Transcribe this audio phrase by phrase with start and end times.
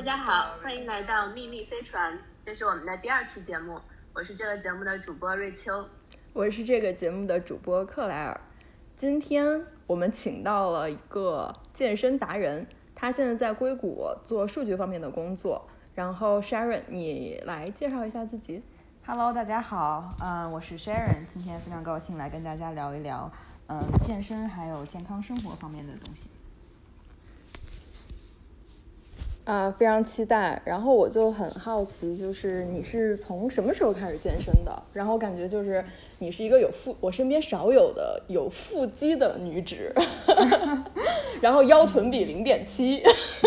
[0.00, 3.78] 大家好，欢迎来到秘密飞船，这是我们的第二期节目。
[4.14, 5.84] 我是这个节目的主播瑞秋，
[6.32, 8.40] 我是这个节目的主播克莱尔。
[8.96, 15.68] 今天我们请到了一个健身达人，他现在在硅谷做数据方面的工作。
[15.94, 18.62] 然后 Sharon，你来介绍一下自己。
[19.04, 23.30] Hello，大家好，嗯，我是 Sharon，今天非常高兴来跟大家聊一聊，
[23.66, 26.30] 嗯，健身还有健康生活方面的东西。
[29.44, 30.60] 啊，非常期待。
[30.64, 34.82] 然后我就很好奇，就是你是从什么时候开始健身的？
[34.92, 35.84] 然后感觉就是
[36.18, 39.92] 你是一个有腹，我身边少有的有腹肌的女子，
[41.40, 43.02] 然后腰臀比零点七，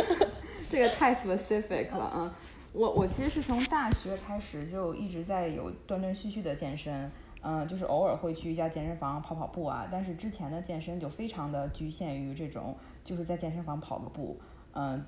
[0.70, 2.36] 这个太 specific 了啊！
[2.74, 7.10] 我我其实是从大学开始就一直在有断断续续的健身，
[7.44, 9.88] 嗯，就是偶尔会去一家健身房跑跑步啊。
[9.92, 14.38] 但是之前的健身就非常的局限于这种，就是在健身房跑个步，
[14.74, 15.06] 嗯。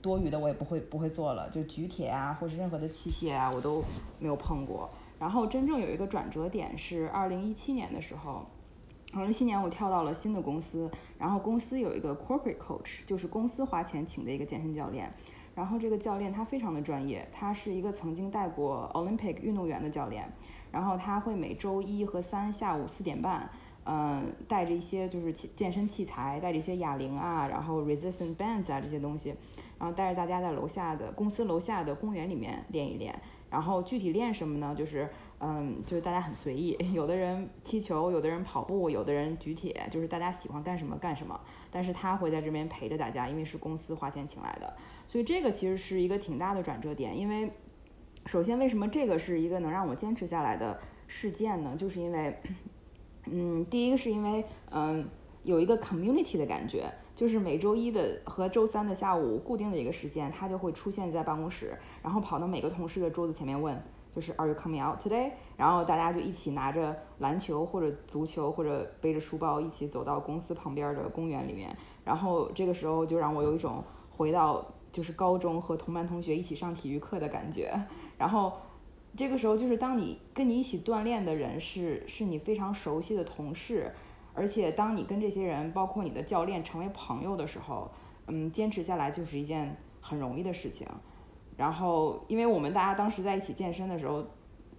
[0.00, 3.82] 多余的我也不会不会做了，就举铁啊，或是任何的器械啊，我都
[4.18, 4.90] 没有碰过。
[5.18, 8.44] 然后真正有一个转折点是二零一七年的时候，
[9.12, 15.12] 二零一七年我跳到了新的公司，然后公司有一个 corporate coach，就是公司花钱请的一个健身教练。
[15.54, 20.26] 然后这个教练他非常的专业，他是一个曾经带过 Olympic 运动员的教练。
[20.70, 23.50] 然后他会每周一和三下午四点半，
[23.84, 29.34] 嗯，带着一些就是健身器材，带着一些哑铃啊，然后 resistance bands 啊这些东西。
[29.82, 33.12] 然后带着大家在楼下的公司楼下的公园里面练一练，
[33.50, 34.72] 然后具体练什么呢？
[34.78, 35.08] 就是，
[35.40, 41.40] 嗯，就是大家很随意，有的人踢球，有的人跑步，有的人举铁，就是大家喜欢干什么干什么。
[41.72, 44.72] 但是他会在这边陪着大家，因为是公司花钱请来的，
[45.08, 47.18] 所以这个其实是一个挺大的转折点。
[47.18, 47.50] 因为，
[48.26, 51.74] 首先为什么这个是一个能让我坚持下来的事件呢？
[51.76, 52.40] 就是因为，
[53.24, 55.08] 嗯，第一个是因为，嗯，
[55.42, 56.88] 有一个 community 的感觉。
[57.14, 63.80] 就是每周一的和周三的下午固定的一个时间，他就会出现在办公室，然后跑到每个同事的桌子前面问，
[64.14, 65.30] 就是 Are you coming out today？
[65.56, 77.72] 然后大家就一起拿着篮球或者足球或者背着书包一起走到公司旁边的公园里面，然后这个时候就让我有一种回到就是高中和同班同学一起上体育课的感觉。
[78.16, 78.52] 然后
[79.14, 83.92] 这个时候就是当你跟你一起锻炼的人是是你非常熟悉的同事。
[84.34, 87.90] 而且，当你跟这些人，包括你的教练成为朋友的时候，
[88.26, 90.86] 嗯，坚持下来就是一件很容易的事情。
[91.56, 94.24] 然后，因为我们大家当时在一起健身的时候，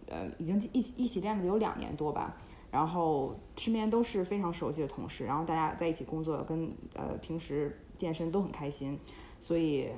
[0.07, 2.35] 呃，已经一一起练了有两年多吧。
[2.71, 8.99] 然后身边都是非常熟悉的同事，然后大家在一起工作，跟呃平时健身都很开心。
[9.39, 9.91] 所以，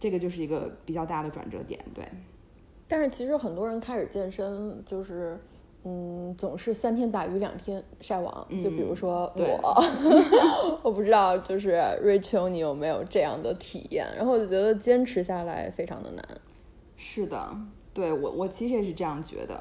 [0.00, 2.02] 这个就是一个比较大的转折点，对。
[2.88, 5.38] 但是其实很多人开始健身就是。
[5.84, 9.82] 嗯，总是三天打鱼两天晒网，就比如说我，
[10.84, 14.06] 我不知道就是 Rachel，你有没有这样的体验？
[14.16, 16.24] 然后我就觉得坚持下来非常的难。
[16.96, 17.56] 是的，
[17.92, 19.60] 对我我其实也是这样觉得。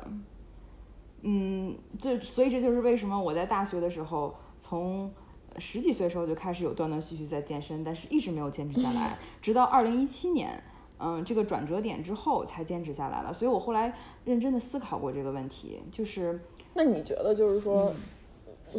[1.23, 5.11] 嗯，这所以这就是为什么我在大学的时候，从
[5.57, 10.63] 十几岁时候就开始有断断续续在健身，但是一直没有坚持下来， 直到二零一七年。
[11.03, 13.91] 嗯，这个转折点之后才坚持下来了，所以我后来
[14.23, 16.39] 认真的思考过这个问题，就是，
[16.75, 17.91] 那你觉得就是说，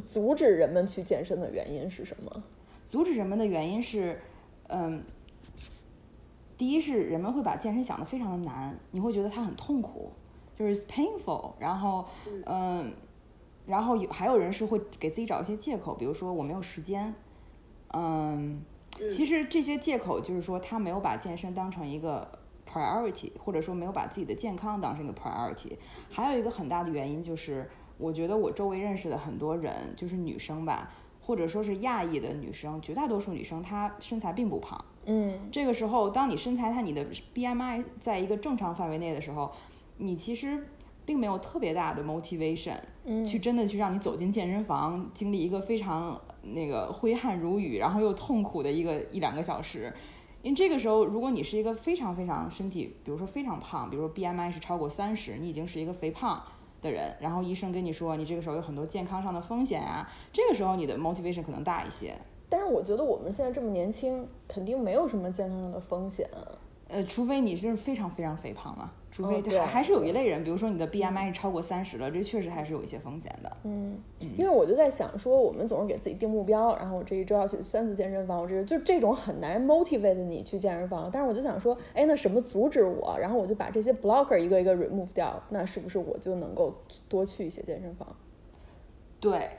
[0.06, 2.42] 阻止人们去健身的原因是什么？
[2.86, 4.20] 阻止人们的原因是，
[4.68, 5.02] 嗯，
[6.56, 10.12] 第一是人们会把健身想得非常的难，你会觉得它很痛苦，
[10.56, 12.04] 就是 painful，然后，
[12.46, 12.92] 嗯，
[13.66, 17.12] 然后有还有人是会给自己找一些借口，比如说我没有时间，
[17.88, 18.62] 嗯。
[19.10, 22.38] 其实这些借口就是说他没有把健身当成一个
[22.70, 25.76] priority，或者说没有把自己的健康当成一个 priority。
[26.10, 27.68] 还有一个很大的原因就是，
[27.98, 34.84] 我觉得我周围认识的很多人，就是女生吧，或者说是亚裔的女生，绝大多数女生她身材并不胖。
[35.06, 37.04] 嗯，这个时候当你身材它你的
[37.34, 39.52] BMI 在一个正常范围内的时候，
[39.98, 40.66] 你其实
[41.04, 46.20] 并没有特别大的 motivation，嗯，去真的去让你走进健身房，经历一个非常。
[46.42, 49.92] 那个挥汗如雨，然后又痛苦的一个一两个小时，
[50.42, 56.42] 因为这个时候，如果你是一个非常非常身体，比如说非常胖，比如说 BMI 是超过三十，你已经是一个肥胖
[56.80, 62.14] 的人，然后医生跟你说你这个时候有很多健康上的风险啊，这个时候你的 motivation 可能大一些。
[62.48, 66.28] 但是我觉得我们现在这么年轻，肯定没有什么健康上的风险。
[66.88, 68.90] 呃，除非你是非常非常肥胖嘛。
[69.12, 73.56] 除非还还是有一类人，比如说你的 BMI 是超过三十了，这确实还是有一些风险的。
[73.64, 81.10] 嗯，因为我就在想说，我们总是给自己定目标，然后我这一周要去三次健身房，我这就这种很难 motivate 你去健身房。
[81.12, 83.14] 但是我就想说，哎，那什么阻止我？
[83.20, 86.74] 然后我就把这些 blocker 一个一个 remove 掉，那是不是我就能够
[87.10, 88.16] 多去一些健身房？
[89.20, 89.50] 对，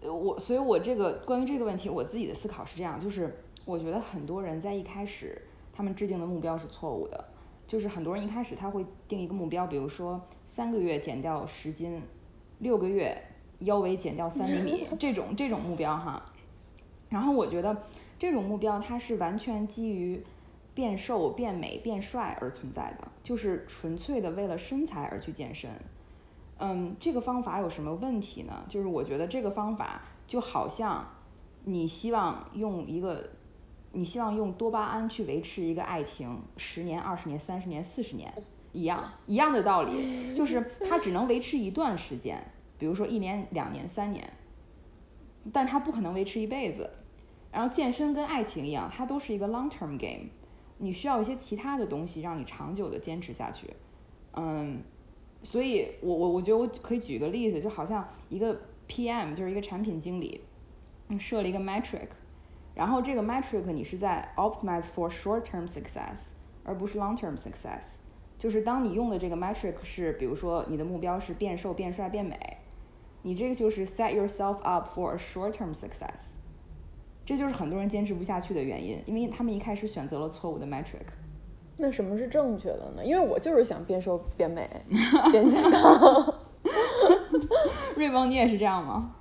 [0.00, 3.30] 我所以，我这个关于这个问题，我自己的思考是这样，就是
[3.66, 5.40] 我觉得很多人在一开始。
[5.74, 7.24] 他们制定的目标是错误的。
[7.72, 12.02] 就是很多人一开始他会定一个目标，比如说三个月减掉十斤，
[12.58, 13.16] 六个月
[13.60, 16.22] 腰围减掉三厘米 这种这种目标哈。
[17.08, 17.74] 然后我觉得
[18.18, 20.22] 这种目标它是完全基于
[20.74, 25.70] 变瘦、变美、变帅而存在的，就是纯粹的为了身材而去健身。
[26.58, 28.66] 嗯，这个方法有什么问题呢？
[28.68, 31.08] 就是我觉得这个方法就好像
[31.64, 33.30] 你希望用一个。
[33.92, 38.32] 你希望用多巴胺去维持一个爱情十年、二十年、三十年、四十年，
[38.72, 42.42] 一样一样的道理，就是它只能维持一段时间，
[42.78, 44.32] 比如说一年、两年、三年，
[45.52, 46.88] 但它不可能维持一辈子。
[47.52, 50.30] 然后健身跟爱情一样，它都是一个 long term game，
[50.78, 53.68] 你需要一些其他的东西让你长久的坚持下去。
[54.32, 54.82] 嗯，
[55.42, 60.40] 所以我我我觉得我可以举个例子，就好像一个 PM 就是一个产品经理，
[61.18, 62.08] 设了一个 metric。
[62.74, 66.30] 然后这个 metric 你是在 optimize for short-term success，
[66.64, 67.82] 而不是 long-term success。
[68.38, 72.58] 就是当你用的这个 metric 是，比如说你的目标是变瘦、变帅、变美，
[73.22, 76.32] 你这个就是 set yourself up for a short-term success。
[77.24, 81.06] 这就是很多人坚持不下去的原因，因为他们一开始选择了错误的 metric。
[81.78, 83.04] 那什么是正确的呢？
[83.04, 84.68] 因为我就是想变瘦、变美、
[85.30, 86.34] 变健康。
[87.96, 89.14] 瑞翁，你也是这样吗？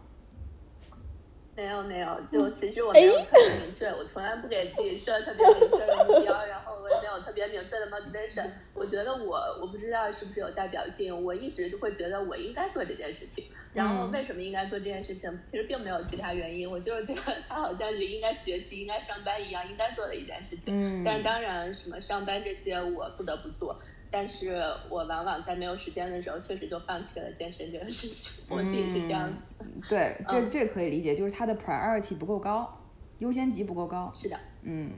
[1.56, 8.50] 没有没有，就其实我没有特别明确，我从来不给自己设特别明确的目标，然后我也没有特别明确的 motivation。
[8.74, 13.46] 我觉得我我不知道是不是有代表性，我一直就会觉得我应该做这件事情。
[13.74, 15.40] 然后为什么应该做这件事情？
[15.50, 20.74] 其实并没有其他原因，我就是觉得它好像是应该学习、应该上班一样，应该做的一件事情。
[20.74, 21.04] 嗯。
[21.06, 23.78] 但是当然，什么上班这些我不得不做。
[24.12, 28.32] 但是我往往在没有时间的时候，确实就放弃了健身这个事情。
[28.50, 29.66] 我自己是这样子。
[29.90, 32.78] 对，这这可以理解，就是它的 priority 不够高，
[33.20, 34.12] 优先级不够高。
[34.14, 34.38] 是的。
[34.64, 34.92] 嗯，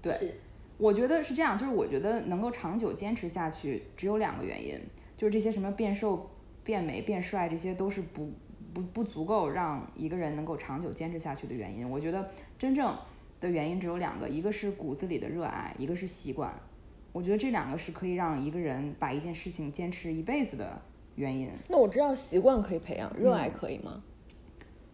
[0.00, 0.14] 对。
[0.78, 4.80] 我觉得是这样，就是我觉得能够长久坚持下去，只有两个原因，
[5.16, 6.30] 就是这些什么变瘦、
[6.64, 8.32] 变美、变帅，这些都是不
[8.72, 11.88] 不不足够让一个人能够长久坚持下去的原因。
[11.88, 12.96] 我觉得真正
[13.40, 16.52] 的原因只有两个，一个是骨子里的热爱，一个是习惯。
[17.12, 20.80] 我觉得这两个是可以让一个人把一件事情坚持一辈子的
[21.14, 21.50] 原因。
[21.68, 24.02] 那我知道习惯可以培养，热爱可以吗？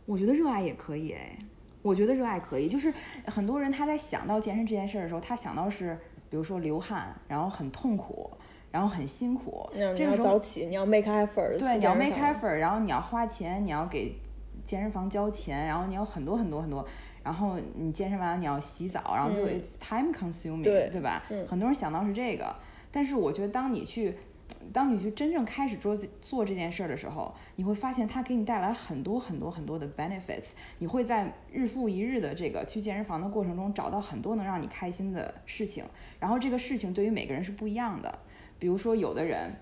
[0.05, 1.39] 我觉得热爱也可以哎，
[1.83, 2.67] 我觉得热爱可以。
[2.67, 2.93] 就是
[3.27, 5.97] 很多人他在想到健身这件事的时候，他想到是
[6.29, 8.31] 比如说流汗，然后很痛苦，
[8.73, 9.71] 然后很辛苦。
[9.97, 11.59] 这个时候早起，你要 make effort。
[11.59, 14.17] 对，你要 make effort，然后你要花钱，你要给
[14.67, 16.85] 健身房交钱，然后你要很多很多很多。
[17.23, 19.45] 然后你健身完你要洗澡，然后就
[19.81, 21.23] time consuming，对对吧？
[21.47, 22.55] 很多人想到是这个，
[22.91, 24.15] 但是我觉得当你去，
[24.73, 30.47] 当你去真正开始做做这件事儿的时候，你会发现它给你带来很多很多很多的 benefits。
[30.79, 35.85] 你会在日复一日的这个去健身房的过程中找到很多能让你开心的事情。
[36.19, 38.19] 然后这个事情对于每个人是不一样的。
[38.59, 39.53] 比如说有的人，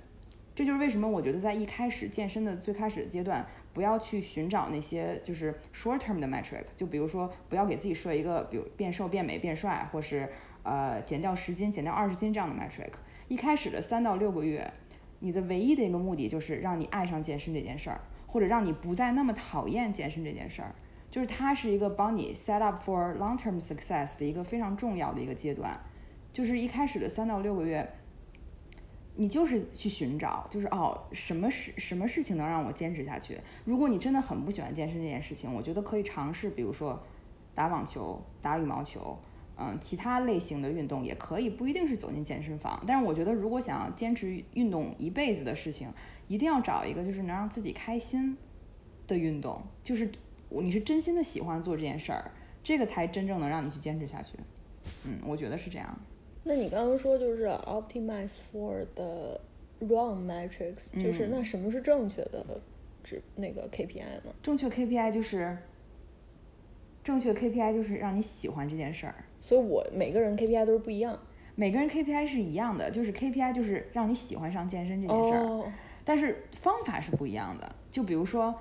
[0.54, 3.44] 这就是为什么我觉得在一开始健身的最开始的阶段。
[3.76, 10.26] 不要去寻找那些就是 short term 的 metric，就比如说不要给自己设一个，比如变瘦、变美、变帅，或是
[10.62, 12.92] 呃减掉十斤、减掉二十斤这样的 metric。
[13.28, 14.72] 一开始的三到六个月，
[15.18, 20.74] 你的唯一的一个目的就是让你爱上健身这件事儿，或者让你不再那么讨厌健身这件事儿。
[21.10, 25.78] 就是它是一个帮你 set up for long term success 的一个非常重要的一个阶段。
[26.32, 27.86] 就是一开始的三到六个月。
[29.18, 33.40] 你就是去寻找，就是哦，什么事什么事情能让我坚持下去？
[33.64, 37.02] 如果你真的很不喜欢健身这件事情，我觉得可以尝试，比如说
[37.54, 39.18] 打网球、打羽毛球，
[39.56, 42.84] 嗯，其他类型的运动也可以，不一定是走进健身房。
[42.86, 45.88] 但是我觉得，如果想要坚持运动一辈子的事情，
[46.28, 48.36] 一定要找一个就是能让自己开心
[49.06, 50.12] 的运动，就是
[50.50, 52.30] 你是真心的喜欢做这件事儿，
[52.62, 54.34] 这个才真正能让你去坚持下去。
[55.06, 55.98] 嗯，我觉得是这样。
[56.48, 59.40] 那你刚刚说就是 optimize for the
[59.80, 62.46] wrong metrics，就是那什么是正确的
[63.02, 64.32] 指那个 KPI 呢？
[64.44, 65.58] 正确 KPI 就是
[67.02, 69.16] 正确 KPI 就是让你喜欢这件事儿。
[69.40, 71.18] 所以我每个人 KPI 都是不一样，
[71.56, 75.72] 每个人 KPI 是一样的，就是 KPI 就是让你喜欢上健身这件事儿，
[76.04, 77.74] 但是方法是不一样的。
[77.90, 78.54] 就比如说，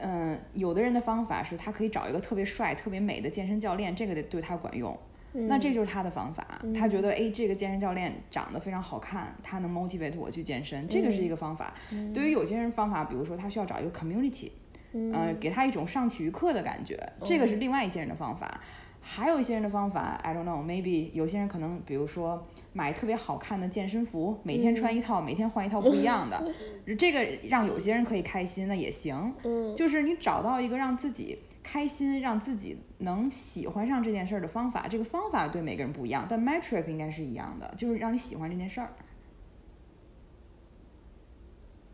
[0.00, 4.98] 嗯，有的人的方法是他可以找一个特别帅、特别美的健身教练，这个得对他管用。
[5.32, 11.74] 那这就是他的方法，他觉得哎，这个健身教练长得非常好看，他能 motivate 我去健身，这个是一个方法。
[12.12, 14.50] 对于有些人方法，比如说他需要找一个 community，
[14.92, 18.60] 嗯，给他一种上体育课的感觉，这个是另外一些人的方法。
[19.02, 26.52] 还有一些人的方法，I don't know，maybe 有些人可能，比如说买特别好看的健身服，每天穿一套，每天换一套不一样的，
[26.98, 29.34] 这个让有些人可以开心，那也行。
[29.44, 38.92] 嗯，就是你找到一个让自己开心、让自己能喜欢上这件事儿的方法，这个方法对每个人不一样，但 metric 应该是一样的，就是让你喜欢这件事儿。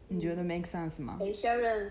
[0.09, 1.19] 你觉得 make sense 吗？
[1.21, 1.91] 哎，Sharon，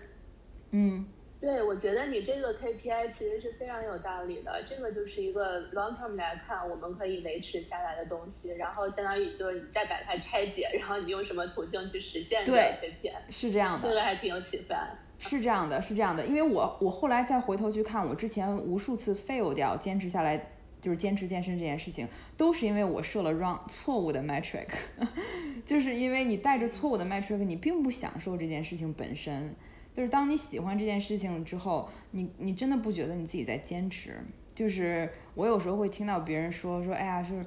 [0.70, 1.06] 嗯。
[1.38, 4.62] 对，我觉得你这个 KPI 其实是非常有道理的。
[4.64, 8.48] 这个就是一个 long term 来看，我们可以维持下来的东西。
[8.54, 13.30] 然后相当于就是你再把它拆解，然后你用什么途径去实现这个 KPI？
[13.30, 14.88] 是这样的，这个还挺有启发。
[15.18, 16.24] 是这样的，是这样的。
[16.26, 20.36] 因为我我后来再回头去看，我之前无数次 fail 掉坚持下来，
[20.80, 22.06] 就是坚持健身这件事情，
[22.36, 24.68] 都是因为我设了 wrong 错误的 metric，
[25.64, 29.54] 就是因为你带着错误的 metric，你并不享受这件事情本身。
[29.96, 34.12] 就是当你喜欢这件事情之后，你你真的不觉得你自己在坚持？
[34.54, 37.42] 就是我有时候会听到别人说说，哎呀，是，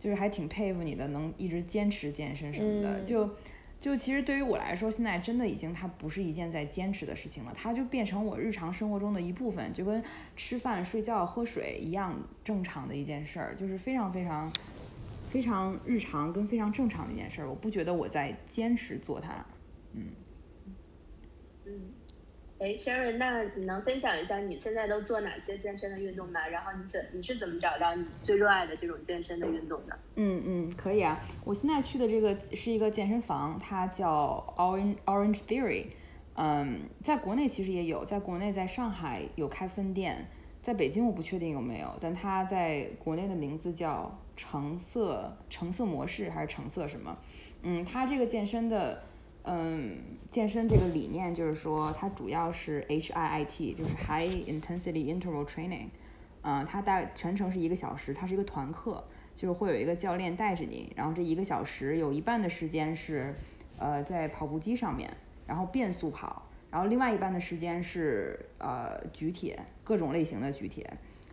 [0.00, 3.00] 就是还挺佩服你的，能一直坚持健身什么的。
[3.02, 3.30] 就
[3.82, 10.00] 就其实对于我来说，现在真的已经它不是一件在坚持的事情了，它就变成我日常生活中的一部分，就跟
[10.36, 14.48] 吃饭、睡觉、喝水一样正常的一件事儿，就是非常非常
[15.30, 17.48] 非常日常跟非常正常的一件事儿。
[17.50, 19.44] 我不觉得我在坚持做它，
[19.94, 20.04] 嗯。
[21.66, 21.72] 嗯，
[22.62, 26.46] 哎，Sharon，那你能分享一下你现在都做哪些健身的运动吗？
[26.46, 29.98] 然后你怎你是怎么找到你最热爱的这种健身的运动的？
[30.14, 31.20] 嗯嗯，可以啊。
[31.44, 35.86] 我现在去的这个是一个健身房，它叫 Orange Orange Theory。
[36.34, 40.28] 嗯，在国内其实也有，在国内在上海有开分店，
[40.62, 47.18] 在北京我不确定有没有，但它在国内的名字叫橙色橙色模式还是橙色什么？
[47.64, 49.02] 嗯，它这个健身的。
[49.44, 49.98] 嗯，
[50.30, 55.88] 健身这个理念就是说，它主要是 HIIT，就是 High Intensity Interval Training。
[56.42, 63.34] 嗯，它大全程是一个小时，它是一个团课，就是会有一个教练带着你，然后这一个小时有一半的时间是
[63.78, 65.10] 呃在跑步机上面，
[65.46, 70.88] 然后变速跑，然后另外一半的时间是呃举铁，各种类型的举铁，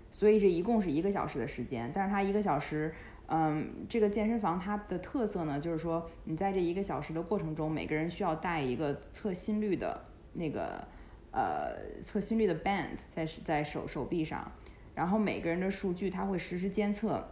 [0.10, 2.92] 所以这一共是一个小时的时间，但是它一个小时。
[3.32, 10.84] 嗯，这个健身房它的特色呢，就是说你在这一个小时的过程中，每个人需要带一个测心率的那个
[11.32, 14.52] 呃测心率的 band 在在手手臂上，
[14.96, 17.24] 然后每个人的数据它会实时监测，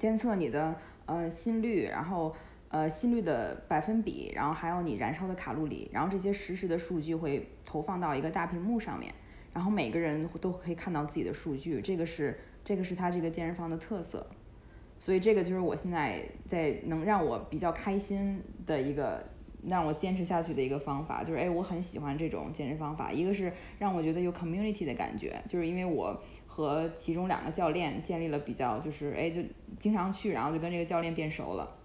[0.00, 0.74] 监测你的
[1.06, 2.34] 呃心率，然后
[2.70, 9.14] 呃心率的百分比，然后还有你燃烧的卡路里，然后这些实时的数据会投放到一个大屏幕上面，
[9.52, 14.26] 然后每个人都可以看到自己的数据，这个是这个是它这个健身房的特色。
[15.04, 19.22] 所以这个就是我现在在能让我比较开心的一个
[19.62, 23.12] 让我坚持下去的一个方法，就是哎，我很喜欢这种健身方法。
[23.12, 29.42] 一个是让我觉得有 community 的感觉，就是因为我和其中两个教练建立了比较，就是哎，就
[29.78, 31.76] 经常去，然后就跟这个教练变熟了。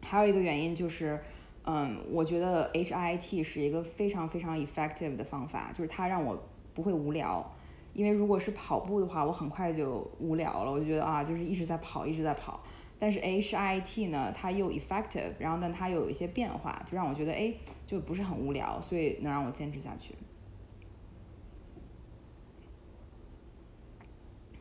[0.00, 1.20] 还有一个原因就是，
[1.66, 6.42] 嗯，我觉得 HIT 是一个非常非常 effective 的方法，就是它让我
[6.72, 7.53] 不会无聊。
[7.94, 12.60] 因为如果是跑步的话，我很快就无聊了，我就觉得啊，就是一直在跑，一直在跑。
[12.98, 17.54] 但是 HIT 呢，它又 effective，然后但它又有一些变化，就让我觉得哎，
[17.86, 20.14] 就不是很无聊，所以能让我坚持下去。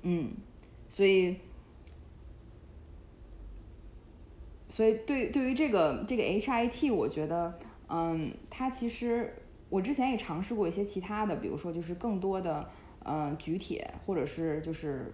[0.04, 0.32] 嗯，
[0.90, 1.38] 所以，
[4.70, 9.34] 所以对对于这个这个 HIT，我觉得，嗯，它其实
[9.70, 12.70] 我之前也尝试过一些其他的，比如说就是更多的。
[13.06, 15.12] 嗯，举铁或者是就是，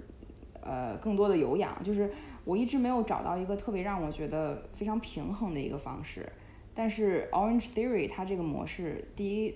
[0.62, 2.12] 呃，更多的有氧，就是
[2.44, 6.32] 我一直没有找到一个特别让我觉得非常平衡的一个方式。
[6.76, 9.56] 但是 Orange Theory 它这个模式，第一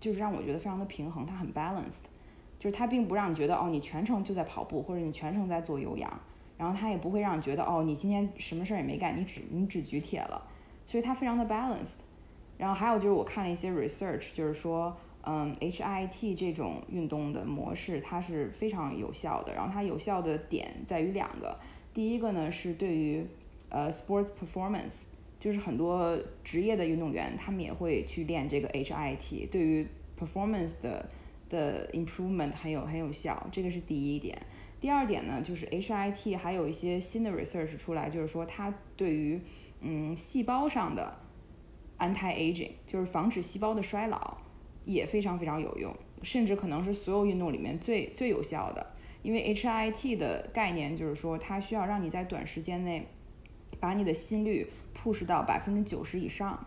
[0.00, 2.04] 就是让我觉得非常的平衡，它很 balanced，
[2.58, 6.20] 就是它并不让你觉得哦你全程就在跑步或者你全程在做有氧，
[6.56, 10.48] 然后它也不会让你觉得哦你今天什么事儿也没干，你只你只举铁了，
[10.86, 11.96] 所以它非常的 balanced。
[12.56, 14.96] 然后还有就是我看了一些 research，就是说。
[15.28, 19.52] 嗯，HIT 这种运动的模式，它是非常有效的。
[19.52, 21.58] 然后它有效的点在于两个，
[21.92, 23.26] 第一个呢是对于
[23.68, 25.06] 呃 sports performance，
[25.40, 31.08] 就是很多职业的运动员，他们也会去练这个 HIT，对于 performance 的
[31.50, 34.40] 的 improvement 很有很有效，这个是第一点。
[34.80, 39.40] 第二点呢，就是 HIT 还有一些新的 research 出来，就是说它对于
[39.80, 41.16] 嗯细胞上的
[41.98, 44.38] anti aging，就是防止细胞的衰老。
[44.86, 48.86] 也非常非常有用，甚至可能是所有运动里面最最有效的。
[49.22, 53.06] 因为 HIT 的概念就是说，它需要让你在短时间内
[53.78, 54.66] 把你的心率
[54.96, 56.64] push 到百分之九十以上，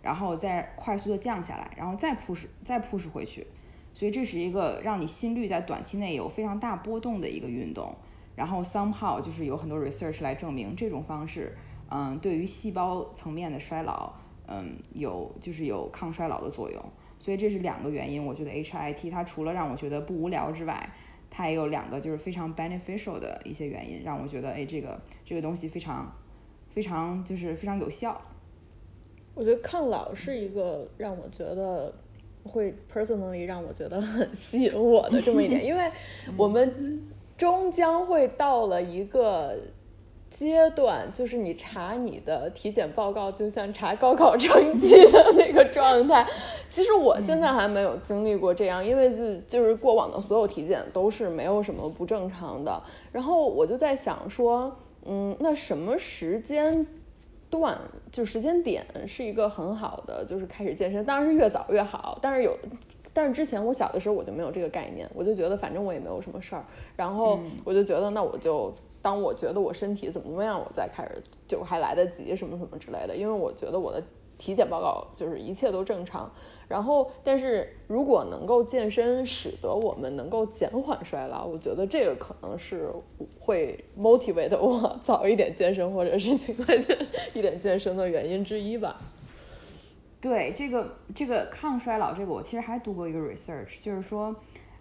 [0.00, 3.46] 然后再快速的降下来，然后再 push 再 push 回去。
[3.92, 7.92] 所以这是一个让你心率在短期内有非常大波动的一个运动。
[8.36, 11.56] 然后 somehow 就是有很多 research 来证明这种方式，
[11.90, 14.12] 嗯，对于细胞层面的衰老，
[14.46, 16.80] 嗯，有就是有抗衰老的作用。
[17.18, 20.90] 所以这是两个原因，我觉得 HIT 它除了让我觉得不无聊之外，
[21.30, 26.12] 它也有两个就是非常 beneficial 的一些原因，让我觉得哎，这个这个东西非常
[26.68, 28.20] 非常就是非常有效。
[29.34, 31.94] 我觉得抗老是一个让我觉得
[32.44, 35.90] 会 personally 让我觉得很吸引我的这么一点，因为
[36.36, 37.02] 我们
[37.36, 39.56] 终将会到了一个。
[40.36, 46.26] 阶段就是你查你的体检报告，就像查高考成绩的那个状态。
[46.68, 52.82] 其实我现在还没有经历过这样，因为就就是过往的所有体检都是没有什么不正常的。
[53.12, 54.70] 然后我就在想说，
[55.06, 56.86] 嗯，那什么时间
[57.48, 57.78] 段
[58.12, 62.18] 就时间点是一个很好的，就是开始健身，当然是越早越好。
[62.20, 62.54] 但是有，
[63.14, 66.62] 但是之前我小的时候我就没有这个概念，我就觉得反正我也没有什么事儿，
[66.94, 68.70] 然后我就觉得那我就。
[69.06, 74.02] 当我觉得我身体怎么怎么样，我再开始就还来得及什么什么之类的，因为我觉得我的
[74.36, 76.28] 体检报告就是一切都正常。
[76.66, 82.90] 然后，但是如果能够健身使得我们能够减缓衰老，我觉得这个可能是
[83.38, 86.74] 会 motivate 我 早一点健身或者是尽快
[87.32, 89.00] 一点健身的原因之一吧。
[90.20, 94.34] 对这个这个抗衰老这个，我其实还读过一个 research，就是说，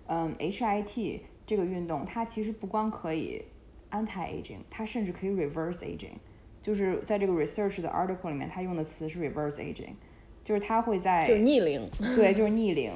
[0.08, 3.46] 嗯，HIT 这个运动它其实不光可以。
[3.96, 6.18] Anti-aging，它甚至可以 reverse aging，
[6.62, 9.94] 就是在这个 research 的 article 里面，它用的词是 reverse aging，
[10.44, 12.92] 就是它会在就逆龄，对，就是逆龄，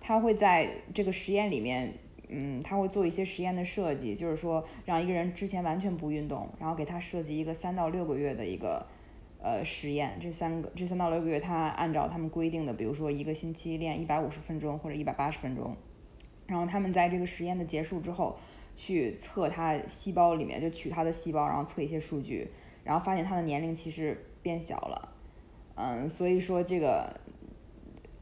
[0.00, 1.94] 它会在这个实验里面，
[2.28, 8.84] 嗯，它会做一些实验的设计，就是说让一个人之前完全不运动，然后给他设计一个三到六个月的一个
[9.40, 15.74] 呃实验，这三个这三到六个月，他按照他们规定的，比如说一个星期练一百五十分钟或者一百八十分钟，
[16.46, 18.36] 然后他们在这个实验的结束之后。
[18.74, 22.50] 去测他细胞里面，就取他的细胞，然后测一些数据，
[22.82, 25.08] 然后发现他的年龄其实变小了，
[25.76, 27.20] 嗯，所以说这个，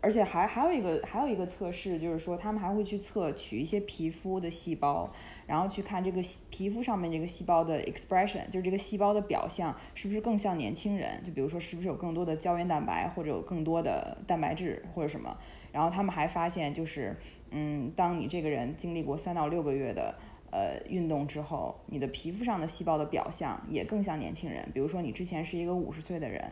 [0.00, 5.10] 而且还还有一个还有一个测试，就是说他们还会去测取一些皮肤的细胞，
[5.46, 15.36] 然后去看这个皮肤上面这个细胞的 expression，就是这个细胞的表象是不是更像年轻人，就比如说是不是有更多的胶原蛋白或者有更多的蛋白质或者什么，
[15.72, 17.16] 然后他们还发现就是，
[17.50, 20.14] 嗯，当你这个人经历过三到六个月的。
[20.52, 24.68] 呃，运动之后，你的皮肤上的细胞的表象也更像年轻人。
[24.74, 26.44] 比如说，你之前是一个五十岁的人，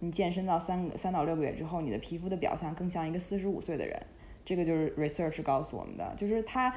[0.00, 4.02] 你健身到三个三到六个月之后，你的皮肤的表象更像一个四十五岁的人。
[4.42, 6.74] 这个就是 research 告诉我们的，就是它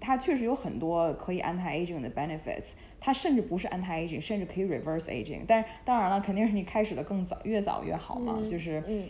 [0.00, 5.40] 它确实有很多可以 anti aging 的 benefits，它甚至不是 anti aging，甚至可以 reverse aging。
[5.48, 8.40] 但是当然了，肯定是你开始的更早，越早越好嘛。
[8.48, 9.08] 就是嗯，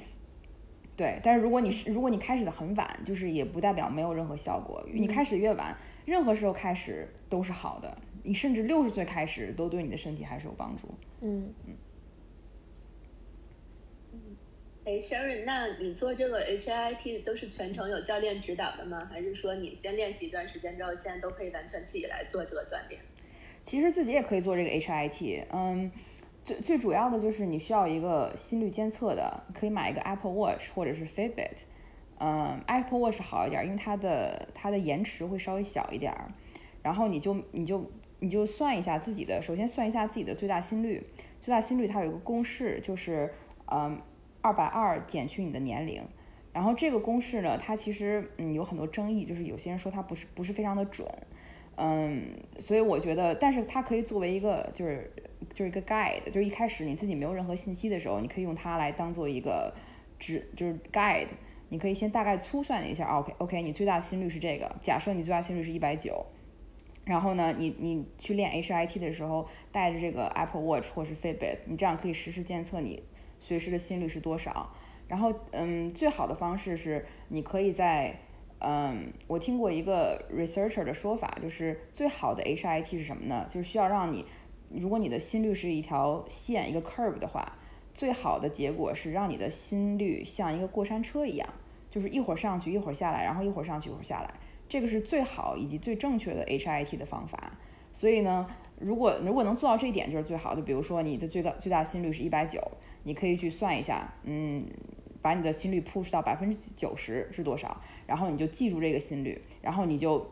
[0.96, 1.20] 对。
[1.22, 4.83] 但是如果你是如果你开始的很晚，就是也不代表没有任何效果。
[4.90, 5.77] 你开始越晚。
[6.05, 10.88] 任何时候开始都是好的，你甚至六十岁开始都对你的身体还是有帮助。
[11.21, 11.75] 嗯嗯。
[14.85, 19.09] 哎，Sharon，那你做这个 HIT 都是全程有教练指导的吗？
[19.12, 23.01] 还是说你先练习一段时间之后，现在都可以完全自己来做这个锻炼？
[23.62, 25.45] 其实自己也可以做这个 HIT。
[25.53, 25.88] 嗯，
[26.45, 31.59] 最最主要的就是你需要一个心率监测的，可以买一个 Apple Watch 或者是 Fitbit。
[32.25, 36.31] 嗯，Apple Watch 好一点，因为它的它的延迟会稍微小一点儿。
[36.81, 41.03] 然后你就你就你就算一下自己的，首先算一下自己的最大心率。
[41.41, 43.35] 最大心率它有一个公式，就是
[43.67, 44.01] 嗯
[44.41, 46.01] 二百二减去你的年龄。
[46.53, 51.09] 然后这个公式呢，它其实嗯有很多争议，就是有些人说它不是不是非常的准。
[51.75, 55.11] 嗯，所以我觉得，但是它可以作为一个就是
[55.53, 59.75] 就是一个 guide，就是一开始你自己没有任何信息的时候，你可以用它来当做一个
[60.21, 61.27] 指就是 guide。
[61.73, 64.77] 你可以先大概粗算一下，OK，OK，你最大心率是这个。
[64.83, 66.27] 假设你最大心率是一百九，
[67.07, 73.03] 然后呢，你你去练 HIT 的时候带着这个 Apple Watch 或是 Fitbit，你这样可以实时监测你
[73.41, 74.71] 随时的心率是多少。
[75.09, 78.19] 然后，嗯，最好的方式是你可以在，
[78.59, 83.47] 嗯，我听过一个 researcher 的说法，就是最好的 HIT 是什么呢？
[83.49, 84.27] 就是需要让你，
[84.69, 87.57] 如果你的心率是一条线一个 curve 的话，
[87.95, 91.49] 最好的结果是让你的心率像一个过山车一样。
[91.93, 94.33] 就是一会儿上去，一会儿下来，然后一会儿上去，一会儿下来，
[94.67, 97.53] 这个是最好以及最正确的 HIT 的方法。
[97.93, 98.49] 所以呢，
[98.81, 100.55] 如果如果能做到这一点，就是最好。
[100.57, 102.59] 就比如说你的最高最大心率是一百九，
[103.03, 104.65] 你可以去算一下，嗯，
[105.21, 110.27] 把你的心率 push 到百分之九十是多少，然后你就记住这个心率，然后你就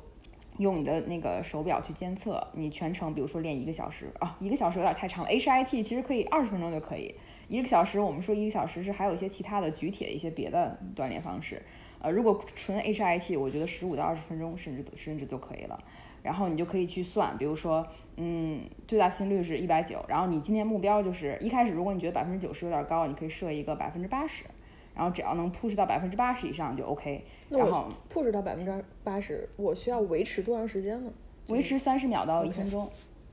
[0.56, 7.14] 用你的那个手表去监测你全程，比如说练一个小时啊，一个小时有点太长了，HIT 其实可以二十分钟就可以。
[7.50, 11.60] 一个小时，我们说一个小时是还有一些其他的举铁一些别的锻炼方式，
[11.98, 15.76] 呃，如果纯 HIT，我觉得十五到二十分钟甚至甚至就可以了。
[16.22, 17.84] 然后你就可以去算，比如说，
[18.16, 24.44] 嗯，最大心率是一百九，然后你今天目标就是一开始如果你觉得百分之九十有点高，你可以设一个百分之八十，
[24.94, 27.24] 然后只要能 push 到百分之八十以上就 OK。
[27.48, 31.10] 然后 push 到百分之八十，我需要维持多长时间呢？
[31.48, 32.88] 维持三十秒到一分钟，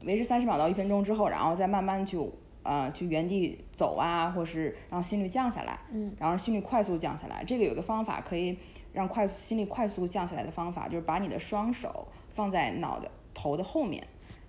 [0.05, 2.33] 维持三十秒到一分钟之后，然后再慢慢就。
[2.67, 7.41] 呃，去原地走啊，或是让心率降下来，嗯，然后心率快速降下来。
[7.47, 8.57] 这个有个方法可以
[8.91, 14.05] 让快速心率快速降下来的方法，就是把你的双手放在脑的头的后面，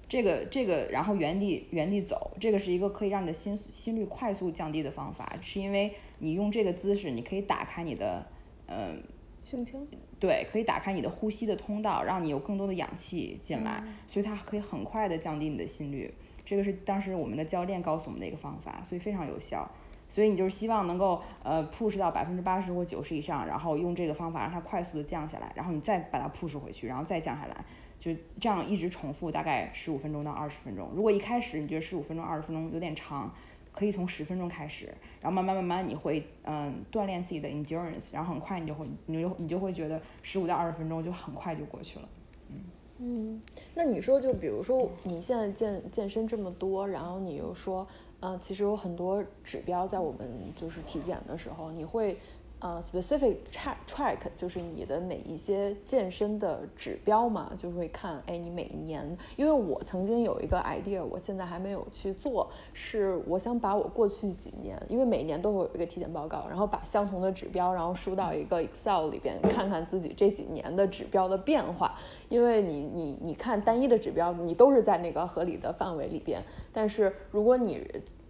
[0.09, 8.26] 这个这个，然后原地原地走，这个是一个可以让你的心心率快速降低的方法，是因为你用这个姿势，你可以打开你的，
[8.66, 9.00] 嗯，
[9.44, 9.81] 胸腔，
[10.18, 16.12] 对，可以打开你的呼吸的通道，让你有更多的氧气进来，所以它可以很快的降低你的心率。
[16.48, 19.70] 这个是当时我们的教练告诉我们的一个方法，所以非常有效。
[20.08, 27.64] 所以你就是希望能够呃 push 到百分之八十或九十以上，然后用这个方法让它快速的降下来，然后你再把它 push 回去，然后再降下来，
[28.00, 30.88] 就这样一直重复，大概十五分钟到二十分钟。
[30.94, 33.30] 如果一开始你觉得十五分钟、二十分钟有点长，
[33.70, 34.87] 可以从十分钟开始，
[35.20, 42.08] 然后慢慢慢慢你会嗯锻炼自己的 endurance，然后很快你就会你就你就会觉得十五到二十分钟就很快就过去了。
[42.48, 42.64] 嗯，
[42.98, 43.40] 嗯
[43.74, 47.87] 那你说，就比如说你现在健健身这么多，然后你又说，
[48.20, 52.18] 嗯，其实有很多指标在我们就是体检的时候，你会。
[52.61, 71.96] 呃，specific track track 就是你的哪一些健身的指标嘛，就会看，哎，你每一年，因为我曾经有一个 idea，我现在还没有去做，是我想把我过去几年，因为每年都会有一个体检报告，然后把相同的指标，然后输到一个 Excel 里边，看看自己这几年的指标的变化，
[72.29, 77.87] 因为你你你看单一的指标，你都是在那个合理的范围里边，但是如果你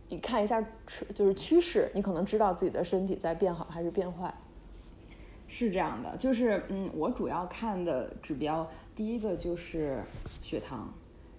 [0.08, 0.64] 你看一下
[1.14, 4.32] 就是趋势，你可能知道自己的身体在变好还是变坏。
[5.50, 9.98] 是这样的，就是嗯，我主要看的指标，第一个就是
[10.42, 10.92] 血糖，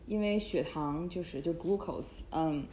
[0.07, 2.65] 因为血糖就是就 glucose，嗯，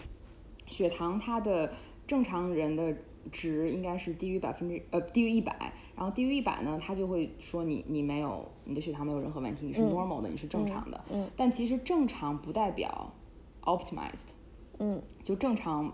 [0.67, 1.71] 血糖它的
[2.07, 2.97] 正常人的
[3.31, 11.05] 值应该是低于百分之呃低于一百，然后低于一百呢，它就会说你你没有你的血糖没有任何问题，你是 normal 的，你是正常的。
[11.11, 11.29] 嗯。
[11.37, 13.13] 但其实正常不代表
[13.63, 14.29] optimized。
[14.79, 15.93] 嗯，就正常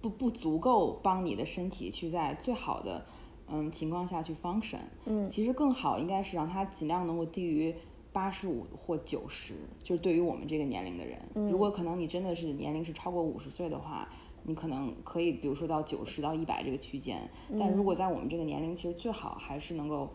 [0.00, 3.04] 不不足够帮你的身体去在最好的
[3.48, 4.78] 嗯情况下去 function。
[5.04, 7.74] 嗯，其实更好应该是让它尽量能够低于
[8.12, 11.18] 八十五或九十，就是对于我们这个年龄的人，
[11.50, 14.08] 如果可能你真的是年龄是超过五十岁的话，
[14.44, 17.28] 你可能可以比如说到九十到一百这个区间。
[17.58, 20.08] 但如果在我们这个年龄，其实最好还是能够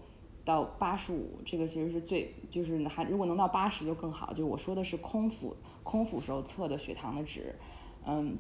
[0.46, 4.30] 到八十五，这个其实是最就是还如果能到八十就更好。
[4.30, 7.54] 就是我说的是空腹空腹时候测的血糖的值。
[8.06, 8.38] 嗯，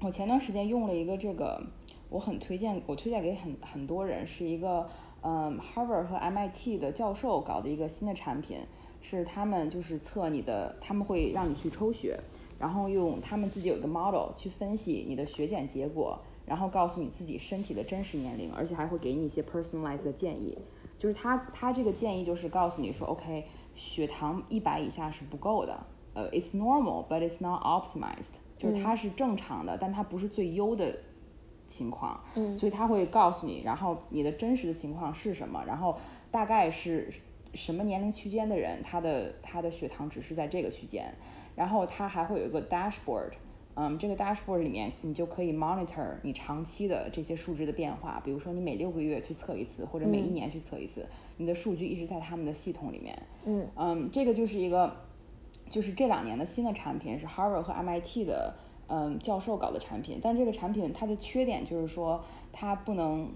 [0.00, 1.62] 我前段时间用了一个这个，
[2.08, 4.88] 我很推荐，我推荐给很很多人，是一个
[5.22, 8.58] 嗯，Harvard 和 MIT 的教授搞的一个新的产品，
[9.00, 12.18] 是他们就是测你的，他们会让你去抽血，
[12.62, 20.56] 然后用他们自己有一个 model 去分析你的血检结果，然后告诉你自己身体的真实年龄，而且还会给你一些 personalized 的建议，
[20.96, 23.44] 就是他他这个建议就是告诉你说，OK，
[23.74, 25.76] 血糖一百以下是不够的，
[26.14, 28.34] 呃，it's normal but it's not optimized。
[28.56, 30.96] 就是它是正常的，但它不是最优的
[31.66, 35.98] 情况，嗯，所以他会告诉你，然后你的真实的情况是什么，然后
[36.30, 37.12] 大概是
[37.54, 41.12] 什么年龄区间的人，他的他的血糖值是在这个区间，
[41.54, 43.32] 然后它还会有一个 dashboard，
[43.74, 54.94] 嗯，这个 dashboard 里面你就可以 monitor 你长期的这些数值的变化，比如说你每六个月去测一次，或者每一年去测一次，你的数据一直在他们的系统里面，嗯嗯，这个就是一个。
[55.70, 58.54] 就是这两年的新的产品是 Harvard 和 MIT 的
[58.88, 63.32] 嗯教授搞的产品，但这个产品它的缺点就是说它不能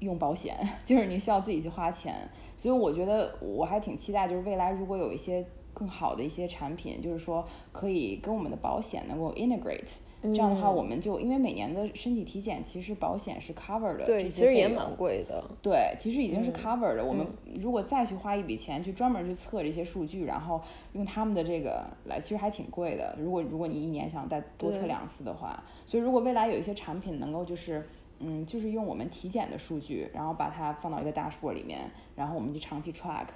[0.00, 2.28] 用保险， 就是你需要自己去花钱。
[2.56, 5.46] 所以我觉得我还挺期待，就是未来如果有一些
[5.80, 9.94] 更好的一些产品，就是说可以跟我们的保险能够 integrate。
[10.22, 15.42] 这样的话，我们就因为每年的身体体检，其实保险是 cover 的，对，其实也蛮贵的。
[15.62, 17.02] 对，其实已经是 cover 的。
[17.02, 17.26] 我们
[17.58, 20.60] 如果再去花一笔钱去专门去测这些数据，然后
[20.92, 23.16] 用他们的这个来，其实还挺贵的。
[23.18, 27.88] 如果如果你一年想再多测两次的话，所以如果未来有一些产品能够就是，
[28.18, 33.28] 嗯，就是用我们体检的数据，然后把它放到一个 dashboard 里面，然后我们就长期 track，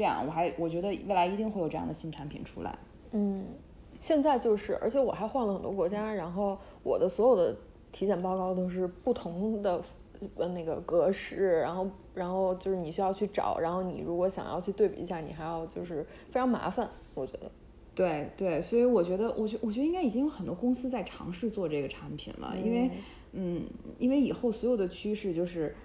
[0.00, 2.78] 这样我还我觉得未来一定会有这样的新产品出来。
[3.10, 3.44] 嗯。
[4.00, 7.54] 现在就是，而且我还换了很多国家，然后我的所有的
[7.92, 9.82] 体检报告都是不同的
[10.36, 17.50] 呃那个格式，然后然后就是你需要去找，然后你如果想要去对比一下，你还要就是非常麻烦，我觉得。
[17.94, 22.90] 对对，所以我觉得，我觉我觉得应该已经有很多公司在尝试做这个产品了，因为
[23.32, 23.64] 嗯，
[23.98, 25.76] 因为以后所有的趋势就是。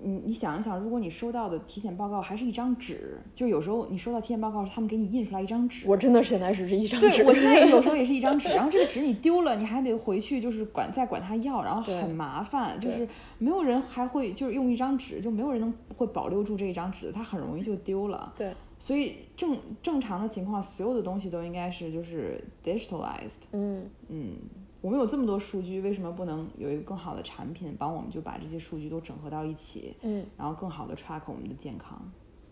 [0.00, 5.88] 你你想一想，如果你收到的体检报告还是一张纸，就有时候你收到体检报告，他们给你印出来一张纸。
[5.88, 7.08] 我真的现在是一张纸。
[7.08, 18.32] 对，我现在有时候也是一张纸， 然后这个纸你丢了，你还得回去就是管再管他要，然后很麻烦，就是没有人还会就是用一张纸，就没有人能会保留住这一张纸，它很容易就丢了。
[18.36, 23.44] 对，所以正正常的情况，所有的东西都应该是就是 digitalized。
[23.52, 24.36] 嗯嗯。
[24.84, 31.98] 我们有这么多数据，为什么不能有一个更好的产品，帮我们就把这些数据都整合到一起，嗯，然后更好的 track 我们的健康，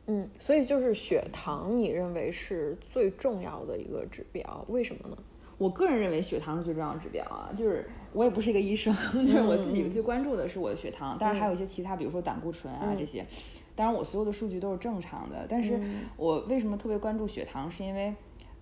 [0.06, 5.16] 嗯，所以就是血糖，你认为是最重要的一个指标，为什么呢？
[5.58, 13.26] 我个人认为血糖是最重要的指标啊，就是我也不是一个医生， 就是我自己最关注的是我的血糖，当然还有一些其他，比如说胆固醇啊这些，
[13.76, 15.78] 当然我所有的数据都是正常的，但是
[16.16, 18.14] 我为什么特别关注血糖，是因为，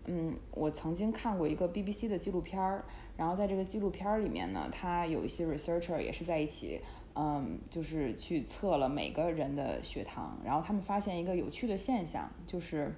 [0.06, 2.84] 嗯，我曾经看过一个 BBC 的纪录片儿。
[3.20, 6.80] 然后在这个纪录片里面呢，他有一些 researcher 也是在一起，
[7.14, 12.94] 嗯，就是去测了每个人的血糖，然后他们发现一个有趣的现象，就是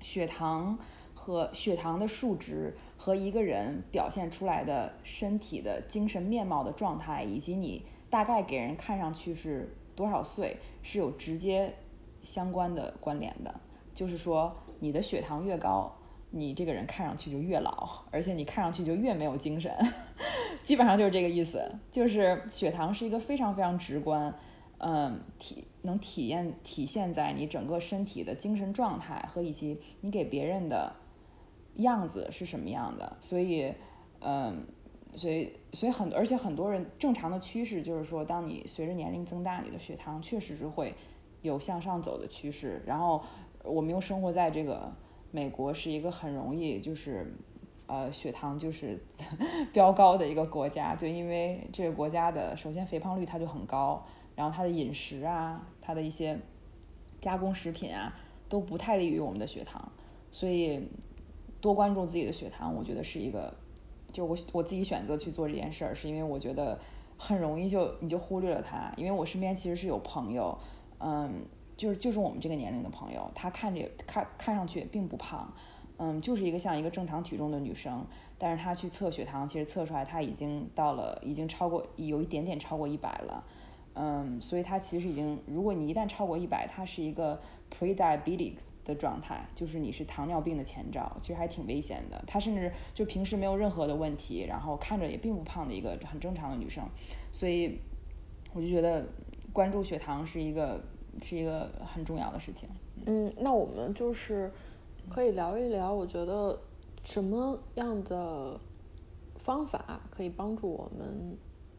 [0.00, 0.76] 血糖
[1.14, 11.72] 和血糖的数值和一个人表现出来的身体的精神面貌的状态，以及你大概给人看上去是多少岁，是有直接
[12.20, 13.60] 相关的关联的。
[13.94, 15.96] 就是说，你的血糖越高。
[16.36, 19.72] 你这个人看上去就越老，而且你看上去就越没有精神，
[20.64, 21.64] 基本上就是这个意思。
[21.92, 24.34] 就是血糖是一个非常非常直观，
[24.78, 30.92] 嗯，体能体验体现在你整个身体的精神状态和以及你给别人的
[31.76, 33.16] 样子是什么样的。
[33.20, 33.72] 所以，
[34.18, 34.66] 嗯，
[35.14, 40.94] 所以所以很而且很多人正常的趋势就是说，当你随着年龄增大，你的血糖确实是会
[41.42, 42.82] 有向上走的趋势。
[42.84, 43.22] 然后
[43.62, 44.92] 我们又生活在这个。
[45.34, 47.34] 美国是一个很容易就是，
[47.88, 49.04] 呃，血糖就是
[49.74, 56.38] 飙高的一个国家，就因为这个国家的首先肥胖率它就很高，然后它的饮食啊，它的一些
[57.20, 58.14] 加工食品啊
[58.48, 59.90] 都不太利于我们的血糖，
[60.30, 60.88] 所以
[61.60, 63.52] 多关注自己的血糖，我觉得是一个，
[64.12, 66.78] 就我我自己选择去做这件事儿，是因为我觉得
[67.18, 70.56] 很容易就你就忽略了它，因为我身边其实是有朋友，
[71.00, 71.44] 嗯。
[71.76, 75.52] 就是就是我们这个年龄的朋友，她看着看看上去也并不胖，
[75.96, 78.06] 嗯，就是一个像一个正常体重的女生，
[78.38, 83.44] 但是她去测血糖，其实测出来她已经到了，已经超过有一点点超过一百了，
[83.94, 87.40] 嗯，所以她其实已经，如果你一旦超过一百，她是一个
[87.72, 92.22] pre-diabetic 的状态，就是你是糖尿病的前兆，其实还挺危险的。
[92.24, 96.88] 她甚至就平时没有任何的问题，然后看着也并不胖的一个很正常的女生，
[97.32, 97.80] 所以
[98.52, 99.06] 我就觉得
[99.52, 100.80] 关注血糖是一个。
[101.22, 102.68] 是一个很重要的事情。
[103.06, 104.50] 嗯，那我们就是
[105.10, 106.58] 可以聊一聊，我觉得
[107.02, 108.58] 什么样的
[109.36, 111.36] 方法可以帮助我们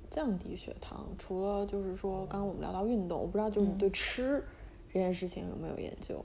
[0.10, 1.08] 降低血糖？
[1.18, 4.44] 除了就是说，刚刚我们聊到运动，我不知道就是你对吃
[4.92, 6.24] 这件事情有没有研究？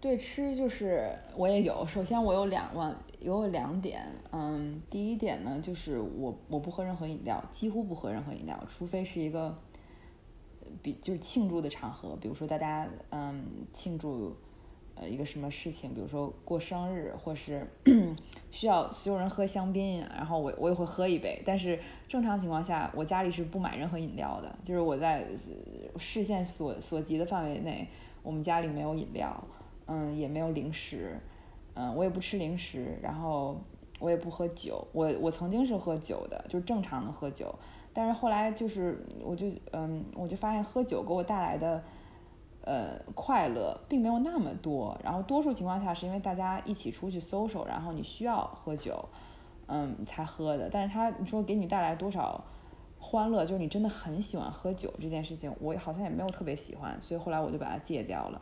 [0.00, 1.86] 对吃就是我也有。
[1.86, 9.54] 首先我有两万有两点，嗯，第一点呢就是我我不喝任何饮料，几乎不喝任何饮料，除非是一个。
[10.82, 14.36] 比就是庆祝的场合，比如说大家嗯庆祝
[14.94, 17.66] 呃一个什么事情，比如说过生日，或是
[18.50, 21.42] 需要所有人喝香槟，然后我我也会喝一杯。
[21.44, 25.26] 但是正常情况下，我家里是不买任何饮料的，就是我在
[25.98, 27.88] 视线所所及的范围内，
[28.22, 29.44] 我们家里没有饮料，
[29.86, 31.18] 嗯也没有零食，
[31.74, 33.60] 嗯我也不吃零食，然后
[33.98, 34.86] 我也不喝酒。
[34.92, 37.54] 我我曾经是喝酒的，就是正常的喝酒。
[37.94, 41.82] 但是后来就是，我就嗯，我就发现喝酒给我带来的，
[42.62, 44.98] 呃，快乐并没有那么多。
[45.04, 49.06] 然后多数情况下是因为大家一起出去 social，然后你需要喝酒，
[49.66, 50.70] 嗯，才喝的。
[50.72, 52.42] 但是他你说给你带来多少
[52.98, 58.40] 欢乐，就是你真的很喜欢喝酒这件事情，我好像也没有特别喜欢，所以后来我就把它戒掉了。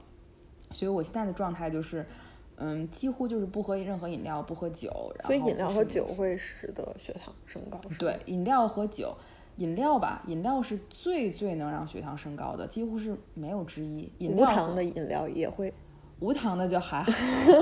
[0.70, 2.06] 所以我现在的状态就是，
[2.54, 5.12] 嗯，几乎就是不喝任何饮料，不喝酒。
[5.24, 7.80] 所以饮料和酒会使得血糖升高。
[7.98, 9.12] 对，饮料和酒。
[9.60, 14.10] 饮料吧，饮料是最最能让血糖升高的，几乎是没有之一。
[14.18, 15.72] 无糖的饮料也会，
[16.18, 17.12] 无糖的就还好。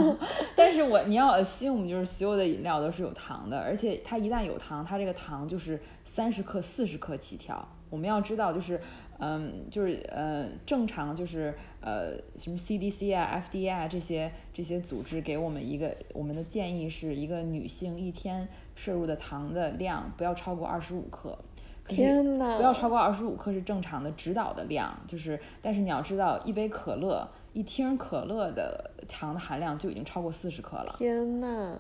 [0.56, 7.66] 但是我你要 assume 就是所有的饮料都是有糖的，而且它一旦有糖，它这个糖就是三十克、四十克起跳。
[7.90, 8.80] 我们要知道，就是
[9.18, 21.36] 嗯，就是呃，正常就是呃，什么 CDC 啊、FDA 啊这些这些组织给我们一个我们的建议是一个女性一天摄入的糖的量不要超过二十五克。
[21.88, 22.56] 天呐！
[22.56, 30.94] 不要超过二十五克是正常的指导的量，就是，但是你要知道，一杯可乐，一听可乐的糖的含量就已经超过四十克了。
[30.96, 31.76] 天呐！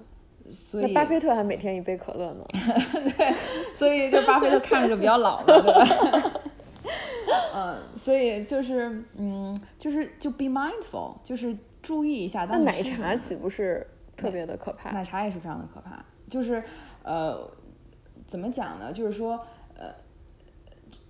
[0.50, 2.44] 所以巴菲特还每天一杯可乐呢。
[3.18, 3.34] 对，
[3.74, 6.40] 所以就巴菲特看着就比较老了，对吧？
[7.54, 12.46] 嗯，所以就是嗯，就是就 be mindful，就是注意一下。
[12.46, 14.90] 那奶茶岂不是特别的可怕？
[14.92, 16.02] 奶茶也是非常的可怕。
[16.30, 16.62] 就是
[17.02, 17.46] 呃，
[18.26, 18.90] 怎么讲呢？
[18.90, 19.40] 就是说呃，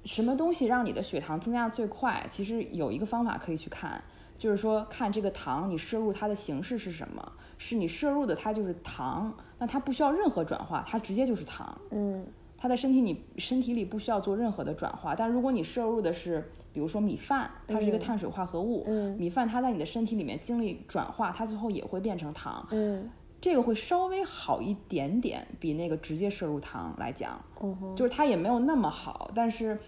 [0.04, 2.26] 什么东西让你的血糖增加最快？
[2.30, 4.02] 其实有一个方法可以去看，
[4.36, 7.32] 就是说看这个糖你摄入它的形式是什么？
[7.58, 11.78] 是你摄入的它就是糖，那它不需要任何转化，它直接就是糖。
[11.90, 12.26] 嗯。
[12.60, 18.84] 它在身体你身体里不需要做任何的转化，但如果你摄入的是，比如说米饭，它是一个碳水化合物，
[19.16, 23.08] 米饭它在你的身体里面经历转化，它最后也会变成糖，嗯，
[23.40, 27.40] 这个会稍微好一点点，比那个直接摄入糖来讲，
[27.96, 29.78] 就是它也没有那么好，但是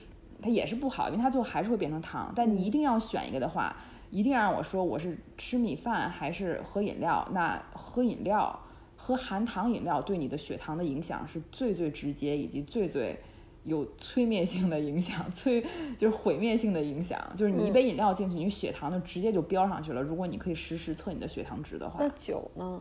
[0.41, 2.33] 它也是不好，因为它最后还是会变成糖。
[2.35, 3.77] 但你一定要选一个的话，
[4.11, 8.59] 一定让我说我是吃米饭还是喝饮料，那喝饮料。
[9.03, 13.19] 喝含糖饮料对你的血糖的影响是最最直接，以及最最
[13.65, 15.65] 有催灭性的影响，催
[15.97, 17.19] 就是毁灭性的影响。
[17.35, 20.03] 就是你一杯饮料进去，你血糖就直接就飙上去了。
[20.03, 22.81] 如果你可以实时测你的血糖值的话，那酒呢？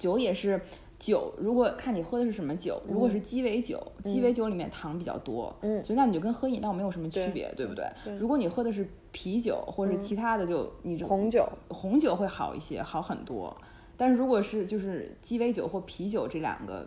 [0.00, 0.58] 酒也是
[0.98, 7.84] 酒，如果看你喝的是什么酒，如果是鸡尾酒，鸡尾酒里面糖比较多，嗯，所以那你就跟喝饮料没有什么区别，对不对？
[8.18, 13.54] 如果你喝的是啤酒或者是其他的，就你红酒，红酒会好一些，好很多。
[13.98, 16.86] 但是如果是就是鸡尾酒或啤酒这两个，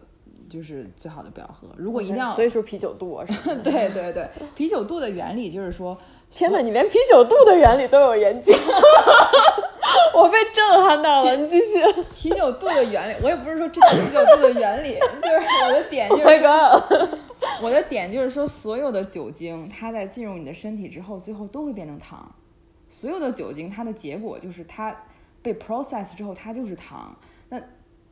[0.50, 1.68] 就是最好的不要喝。
[1.78, 3.56] 如果一定要，所以说啤酒肚是吧？
[3.64, 5.98] 对对对，啤酒肚的原理就是说，
[6.32, 8.52] 天哪，你连啤酒肚的原理都有研究，
[10.14, 11.36] 我被震撼到了。
[11.36, 11.82] 你继续。
[12.16, 16.24] 啤酒肚的原理，我也不是说这是啤酒肚的原理， 就是我的点就是，
[17.62, 22.34] 我的点就是说，所有的酒精它在进入你的身体之后，最后都会变成糖。
[22.90, 24.96] 所有的酒精它的结果就是它。
[25.44, 27.14] 被 process 之后，它就是糖。
[27.50, 27.62] 那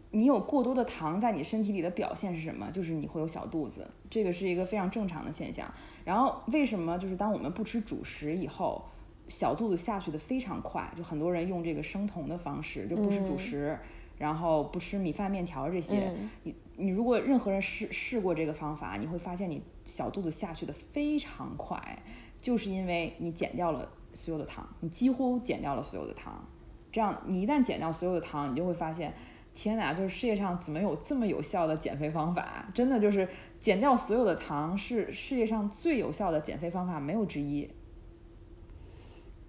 [0.10, 2.70] 你有过多的糖在你身体里的表现是什么？
[2.74, 5.66] 就是你会有小肚子，这个是一个非常正常的现象。
[6.04, 8.84] 然后为什么就是当我们不吃主食以后，
[9.32, 10.92] 小肚子下去的非常快？
[10.96, 13.80] 就很多人用这个生酮的方式，就不吃主食，
[14.18, 16.14] 然后不吃米饭面条这些。
[16.44, 21.98] 你你如果任何人试试过这个方法，你会发现你小肚子下去的非常快，
[22.42, 26.46] 就是因为你减掉了所有的糖，你几乎减掉了所有的糖。
[26.92, 29.14] 这样，你一旦减掉所有的糖，你就会发现，
[29.56, 32.70] 天哪，就是世界上怎么有这么有效的减肥方法？
[32.74, 33.26] 真的就是
[33.62, 37.70] 减掉所有的糖是世界上最有效的减肥方法，没有之一。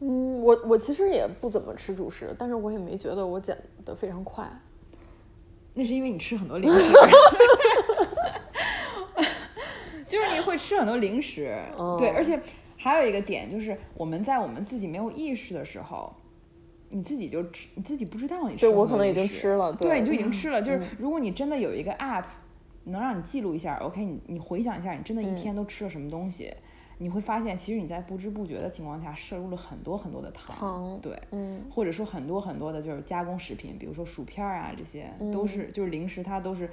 [0.05, 4.45] 嗯，我我其实也不怎么吃主食，但是我也没觉得我减的非常快。
[5.75, 6.79] 那是因为你吃很多零食，
[10.09, 11.57] 就是你会吃很多零食。
[11.99, 12.39] 对，而且
[12.77, 16.13] 还有一个点就是，我们在我们自己没有意识的时候。
[16.95, 18.61] 你自己就吃，你自己不知道你吃。
[18.61, 20.61] 对我可能已经吃了，对，你就已经吃了。
[20.61, 22.25] 就是如果你真的有一个 app，
[22.85, 26.53] 能让你记录一下，OK，你你回想一下，你真的一天都吃了什么东西，
[27.03, 30.99] 你会发现，其实你在不知不觉的情况下摄入了很多很多的糖。
[31.03, 36.71] 对，嗯，或者说很多很多的就是加工食品，比如说薯片啊，这些都是就是零食，它都是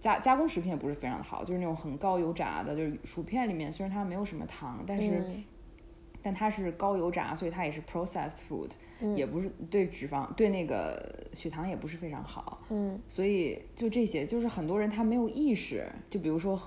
[0.00, 5.24] 加加工食品，也不是非常的好，就是那种很高油炸的，就是薯片里面虽然它没有什么糖，但是
[6.22, 8.68] 但它是高油炸，所以它也是 processed food。
[9.16, 16.60] 也不是对脂肪对那个血糖也不是非常好，嗯，所以就这些，就是很多人他没有意识，就比如说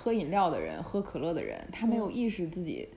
[0.00, 2.88] 喝喝饮料的人，喝可乐的人，他没有意识自己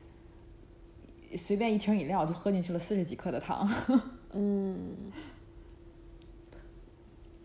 [1.35, 3.69] 随便一瓶饮料就喝进去了四十几克的糖，
[4.31, 5.11] 嗯，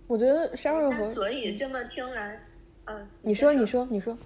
[0.06, 2.40] 我觉得山瑞和所以这么听来，
[2.84, 4.16] 嗯，你说你说你说。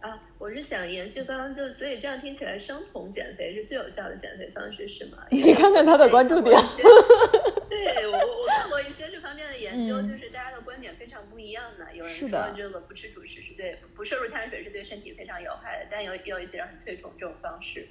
[0.00, 5.18] 啊，我是想延续刚刚就，所以这样听起来，生酮减肥是最有效的减肥方式，是吗？
[5.30, 6.58] 你看看他的关注点。
[7.72, 11.96] 对我，我看过一些这方面的研究，就是大家的观点非常不一样的。
[11.96, 17.88] 有人说这个不吃主食是对，不摄入碳水是对身体非常有害的，但有也有一些人很推崇这种方式。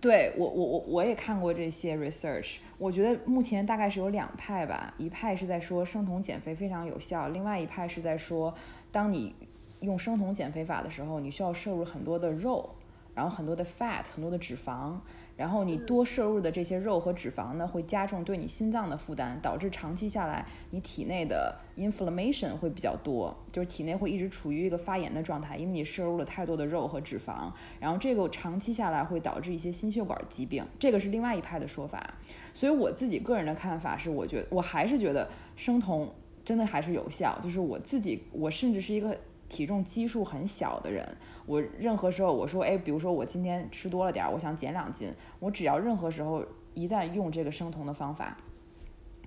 [0.00, 8.54] 对我，我我我也看过这些 research，我觉得目前大概是有两派吧，一派是在说生酮减肥非常有效，另外一派是在说，
[8.92, 9.34] 当你。
[9.80, 12.74] 用生酮减肥法的时候，你需要摄入很多的肉，
[13.14, 14.98] 然后很多的 fat，很多的脂肪，
[15.36, 32.14] 然后你多摄入的这些肉和脂肪呢，会加重对你心脏的负担，导致长期下来你体内的 inflammation 会比较多，就是体内会一直处于一个发炎的状态，因为你摄入了太多的肉和脂肪，然后这个长期下来会导致一些心血管疾病，这个是另外一派的说法。
[32.54, 36.10] 所以我自己个人的看法是，我觉得我还是觉得生酮
[36.44, 39.16] 真的还是有效，就是我自己，我甚至是一个。
[39.48, 41.16] 体重基数很小的人，
[41.46, 46.44] 我任何时候我说，哎，比如说我今天吃多了点儿，我想减两斤，我只要任何时候
[46.74, 48.36] 一旦用这个生酮的方法，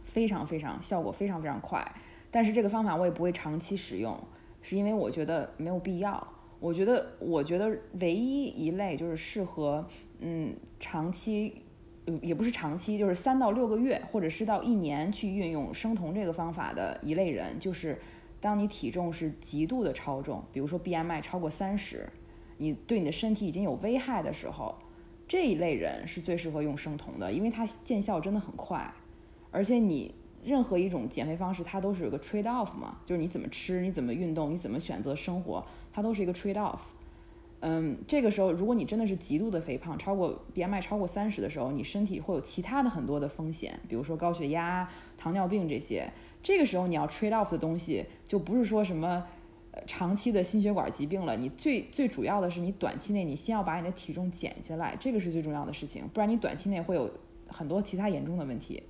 [0.03, 1.85] 非常非常效果非常非常快。
[2.31, 4.17] 但是这个方法我也不会长期使用，
[4.61, 6.27] 是因为我觉得没有必要。
[6.59, 9.87] 我觉得，我觉得唯一一类就是适合
[10.19, 11.61] 嗯，长期，
[12.21, 17.97] 也不是长期，就是三到六个月，或者是到一年去运用生酮这个方法的一类人，就是
[18.41, 22.09] 当你体重是极度的超重，比如说 BMI 超过三十，
[22.57, 24.75] 你对你的身体已经有危害的时候，
[25.27, 28.93] 这一类人是最适合用生酮的，因为它见效真的很快，
[29.51, 36.79] 而且你任何一种减肥方式，它都是有个 trade off 嘛，就是你怎么吃，你怎么运动，你怎么选择生活，它都是一个 trade off。
[37.61, 46.09] 嗯，这个时候，如果你真的是极度的肥胖，超过 BMI 超过三十的时候，你身体会有其他的很多的风险，比如说高血压、糖尿病这些。
[46.41, 49.25] 这个时候你要 trade off 的东西，就不是说什么
[49.71, 57.09] 呃长期的心血管疾病了，你最最主要的是你短期内你先要把你的体重减下来，这个是最重要的事情，不然你短期内会有
[57.47, 58.83] 很多其他严重的问题。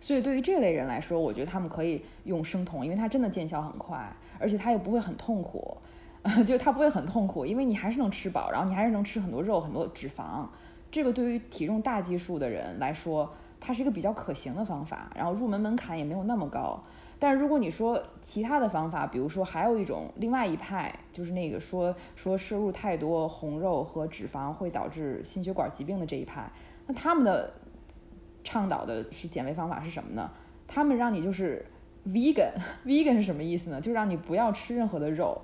[0.00, 5.76] 所以对于这类人来说，我觉得他们可以用生酮，因为它真的见效很快，而且它又不会很痛苦。
[6.46, 10.46] 就它不会很痛苦，因为你还是能吃饱，然后你还是能吃很多肉、很多脂肪。
[10.90, 16.82] 这个对于体重大基数的人来说，它是一个比较可行的方法，然后入门门槛也没有那么高。
[17.18, 26.50] 但是如果你说其他的方法，比如说还有一种另外一派，就是那个说说摄入太多红肉和脂肪会导致心血管疾病的这一派，
[26.86, 27.52] 那他们的
[28.42, 30.32] 倡导的是减肥方法是什么呢？
[30.66, 31.66] 他们让你就是
[32.06, 33.80] vegan，vegan 是什么意思呢？
[33.82, 35.38] 就让你不要吃任何的肉。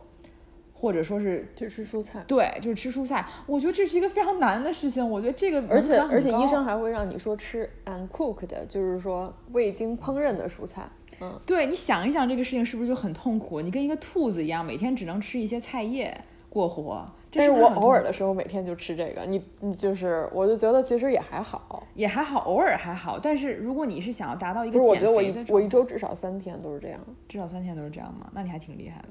[0.79, 3.27] 或者说是就吃蔬菜，对，就是吃蔬菜。
[3.47, 5.09] 我觉得这是一个非常难的事情。
[5.09, 10.87] 我觉得这个而且而且医生还会让你说吃 uncooked，就是说未经烹饪的蔬菜。
[11.20, 13.62] 嗯，对，你想一想这个事情是不是就很痛苦？
[13.62, 16.14] 你跟一个兔子一样，每天只能吃一些菜叶
[16.51, 17.11] 过活。
[17.33, 23.18] 但是我偶尔的时候每天就吃这个，你你就是我就觉得其实也还好，也还好，偶尔还好。
[23.18, 28.31] 但是如果你是想要达到一个，我觉得我一我一周至少三天都是这样，至少三天都是这样吗？
[28.33, 29.09] 那你还挺厉害的。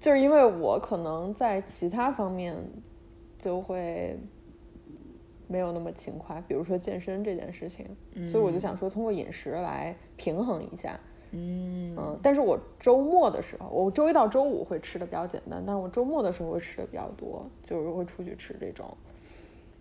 [0.00, 2.56] 就是因为我可能在其他方面
[3.38, 4.18] 就会
[5.46, 7.86] 没有那么勤快，比如说健身这件事情，
[8.24, 10.98] 所以我就想说通过饮食来平衡一下。
[11.32, 18.96] 嗯嗯，但是我周末的时候，我周一到周五会吃的比较简单，但是我周末的时候会吃的比较多，就是会出去吃这种，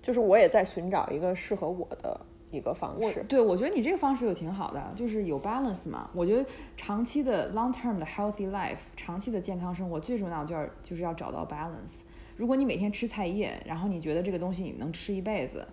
[0.01, 2.19] 就是我也在寻找一个适合我的。
[2.51, 6.09] 一个方式，对我觉得你这个方式就挺好的，就是有 balance 嘛。
[6.13, 6.43] 我觉得
[6.75, 11.99] 长期的 long term 的 healthy life，长期的健康生活最重要就要就是要找到 balance。
[12.35, 15.67] 如果你每天吃菜叶，然后你觉得这个东西你能吃一辈子，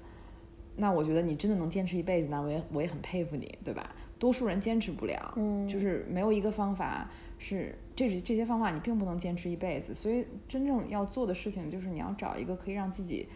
[0.76, 3.94] 那我觉得你真的能坚持一辈子，那我也我也很佩服你，对吧？
[4.18, 7.08] 多数人坚持不了，嗯，就是没有一个方法
[7.38, 9.94] 是这这些方法你并不能坚持一辈子。
[9.94, 13.26] 所以真正要做的事情就是你要找一个可以让自己。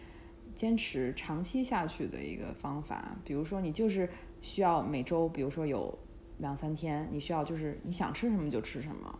[0.61, 4.07] 坚持长期下去的一个方法，比如说你就是
[4.43, 5.97] 需要每周，比如说有
[6.37, 9.17] 两三天，你需要就是你想吃什么就吃什么。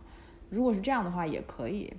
[0.50, 1.92] 如果是这样的话也可以，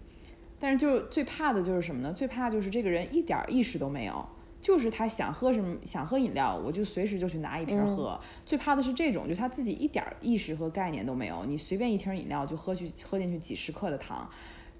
[0.61, 2.13] 但是就是最怕的就是什么呢？
[2.13, 4.25] 最怕就是这个人一点意识都没有，
[4.61, 8.17] 就是他想喝什么想喝饮料，我就随时就去拿一瓶喝。
[8.45, 14.29] 最怕的是这种，就他自己一点意识和概念都没有，你随便一瓶饮料就喝去喝进去几十克的糖，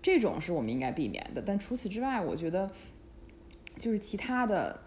[0.02, 1.44] 这种是我们应该避免的。
[1.46, 2.72] 但除此之外，我觉得。
[3.80, 4.80] 就是其他的，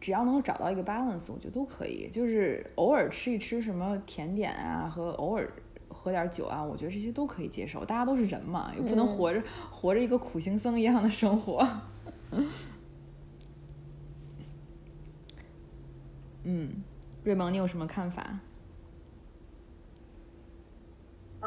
[0.00, 2.08] 只要能够找到一个 balance，我觉得都可以。
[2.10, 5.50] 就是偶尔吃一吃什么甜点啊，和偶尔
[5.88, 7.84] 喝点酒啊，我觉得这些都可以接受。
[7.84, 11.66] 大家都是人嘛，又不能活着活着一个苦行僧一样的生活。
[16.44, 16.82] 嗯，
[17.22, 18.38] 瑞蒙，你有什么看法？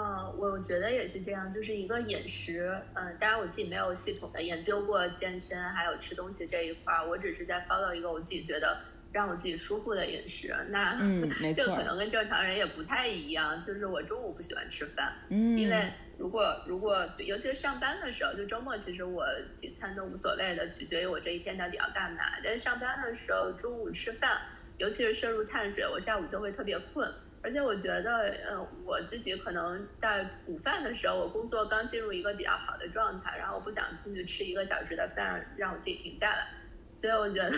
[0.04, 8.78] 嗯，我觉得也是这样，就是一个饮食，嗯，当然我自己没有系统的研究过健身还有吃东西这一块儿，我只是在 follow 一个我自己觉得
[9.14, 10.54] 让我自己舒服的饮食。
[10.68, 19.26] 那嗯，没 错，这个可能跟正常人也不太一样，就是我中午不喜欢吃饭，嗯，因为如果如果尤其是上班的时候，就周末其实我
[19.56, 22.24] 几餐都无所谓的，取决于我这一天到底要干嘛。
[22.44, 24.42] 但是上班的时候中午吃饭，
[24.80, 27.10] 尤其是摄入碳水，我下午就会特别困。
[27.44, 36.48] 而且我觉得，嗯，我自己可能在午饭的时候，我工作刚进入一个比较好的状态，然后我不想出去吃一个小时的饭，让我自己停下来。
[36.96, 37.52] 所以我觉得，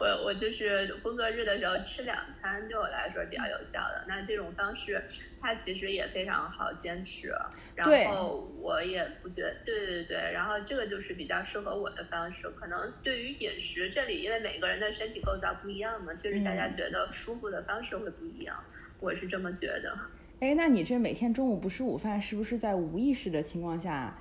[0.00, 4.04] 我我就是工作日的时候吃两餐，对我来说比较有效的。
[4.08, 5.00] 那这种方式，
[5.40, 7.32] 它其实也非常好坚持。
[7.76, 10.16] 然后我也不觉得，对对对。
[10.32, 12.48] 然后这个就是比较适合我的方式。
[12.58, 18.56] 可能对于饮食这里，因为每个人的身体构造不一样嘛，确实大家觉得舒服的方式会不一样。
[19.00, 19.98] 我是这么觉得。
[20.40, 24.16] 哎，那你这每天中午不吃午饭，是不是在无意识的情况下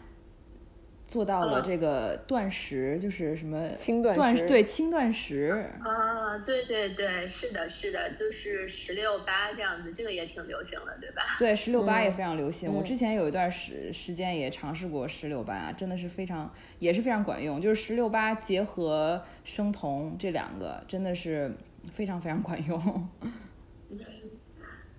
[1.07, 11.23] 做到了这个断食，就是什么轻断食，对轻断食啊，对对对，是的，是的，就是十六八这样子，这个也挺流行的，对吧？
[11.39, 12.69] 对，十六八也非常流行。
[12.71, 21.49] 我之前有一段时时间也尝试过十六八，真的是非常也是非常管用，就是十六八结合生酮这两个，真的是
[21.93, 23.09] 非常非常管用。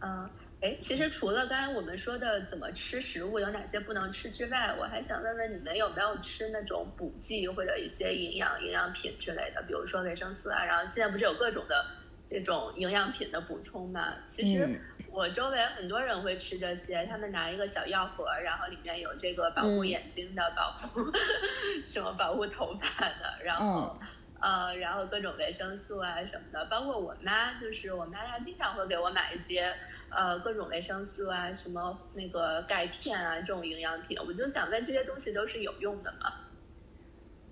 [0.00, 0.30] 嗯。
[0.62, 10.62] 哎，其实除了刚才我们说的怎么吃食物，有哪些不能吃之外，我还想问问你们有没有吃那种补剂或者一些营养营养品之类的，比如说维生素啊。
[10.62, 11.86] 然后现在不是有各种的
[12.28, 14.12] 这种营养品的补充嘛？
[14.28, 14.68] 其实
[15.10, 21.10] 我周围很多人会吃这些，他们拿一个小药盒，然后里面有这个保护眼睛的、保护
[21.86, 23.98] 什么保护头发的，然后
[24.40, 26.64] 呃，然后各种维生素啊什么的。
[26.70, 29.72] 包括我妈，就是我妈她经常会给我买一些。
[30.12, 36.32] 呃，各种维生素啊，什么那个钙片啊，这种营养品，我就想问，这些东西都是有用的吗？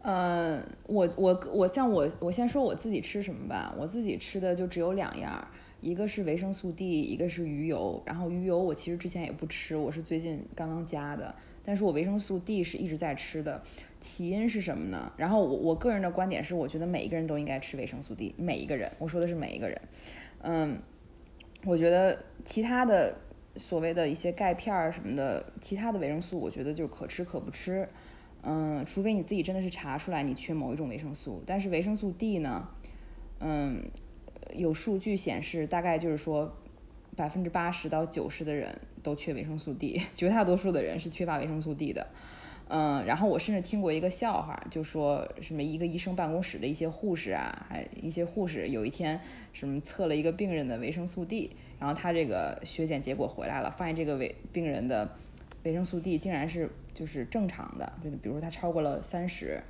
[0.03, 5.49] 嗯，我我我像我我先说我自己吃什么吧，我自己吃的就只有两样，
[5.80, 8.03] 一个是维生素 D，一个是鱼油。
[8.05, 11.32] 然后鱼油我其实之前也不吃，我是最近刚刚加的。
[11.64, 13.62] 但是我维生素 D 是一直在吃的，
[14.01, 15.13] 起因是什么呢？
[15.17, 19.81] 然后我我个人的观点是，我觉得每一个人都应该吃维生素 D，每一个人，我说的是每一个人，
[20.43, 20.79] 嗯。
[21.65, 23.13] 我觉得其他的
[23.57, 27.87] 所谓的一些钙片儿什么的，其他的维生素，我觉得就是可吃可不吃。
[28.43, 31.43] 嗯，除非你自己真的是查出来你缺某一种维生素。
[31.45, 32.69] 但是维生素 D 呢，
[33.41, 33.83] 嗯，
[34.55, 36.57] 有数据显示，大概就是说
[37.17, 42.07] 百分之八十到九十的人都缺维生素 D，绝大多数的人是缺乏维生素 D 的。
[42.69, 49.19] 嗯，然后我甚至听过一个笑话，就说什么一个医生办公室的一些护士啊，还一些护士有一天
[49.53, 51.51] 什么测了一个病人的维生素 D，
[51.81, 55.11] 然后他这个血检结果回来了，发现这个维病人的
[55.64, 59.61] 维生素 D 竟然是就是正常的，就比如说他超过了三十，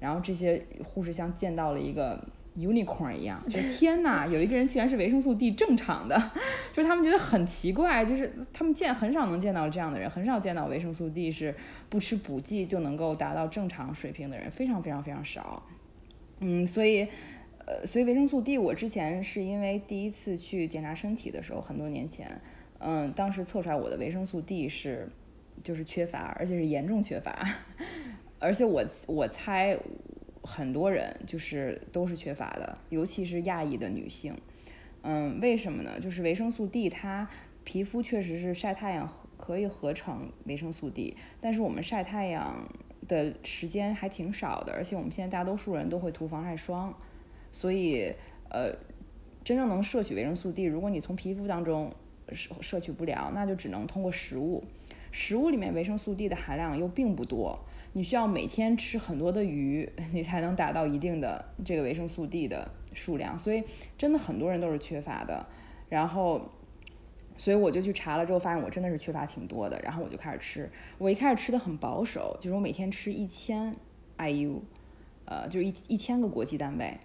[0.00, 2.22] 然后这些护士像见到了一个。
[2.56, 6.30] Unicorn 一样， 就天哪，有一个人竟然是维生素 D 正常的，
[6.72, 11.54] 就是他们觉得很奇怪，就是他们见很少能见到这样的人，很少见到维生素 D 是
[11.88, 15.62] 不吃补剂就能够达到正常水平的人，非常非常非常少。
[16.40, 17.06] 嗯，所以，
[17.66, 22.40] 呃，所以维生素 D 我之前是因为第一次去检查身体的时候，很多年前，
[22.78, 25.08] 嗯，当时测出来我的维生素 D 是
[25.62, 27.46] 就是缺乏，而且是严重缺乏，
[28.38, 29.78] 而且我我猜。
[30.46, 34.34] 很多人就是都是缺乏的，尤其是亚裔的女性。
[35.02, 36.00] 嗯，为什么呢？
[36.00, 37.28] 就是维生素 D，它
[37.64, 42.66] 皮肤确实是晒太阳可以合成维生素 D，但是我们晒太阳
[43.06, 46.92] 的时间还挺少的，而且我们现在大多数人都会涂防晒霜，
[47.52, 48.12] 所以
[48.48, 48.72] 呃，
[49.44, 51.92] 真正能摄取维生素 D，如果你从皮肤当中
[52.32, 54.64] 摄摄取不了，那就只能通过食物。
[55.12, 57.58] 食物里面维生素 D 的含量又并不多。
[57.96, 63.64] 你需要每天吃很多的鱼，你才能达到一定的这个维生素 D 的数量，所以
[63.96, 65.46] 真的很多人都是缺乏的。
[65.88, 66.42] 然后，
[67.38, 69.80] 所以我就去查了之后，发现我真的是缺乏挺多的。
[69.82, 73.74] 然后我就开始吃，我一开始吃的很保守，就是我每天吃一千
[74.18, 74.58] IU，
[75.24, 76.98] 呃，就是一一千个国际单位。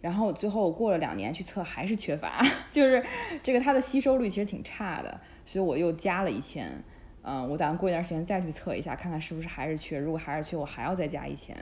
[0.00, 2.42] 然后最后过了两年去测，还是缺乏，
[2.72, 3.04] 就是
[3.42, 6.82] 这个它的吸收率其实挺差的，所以我又加了一千。
[7.30, 9.98] 嗯，我打算过一段时间再去测一下，看看是不是还是缺。
[9.98, 11.54] 如果还是缺，我还要再加一千。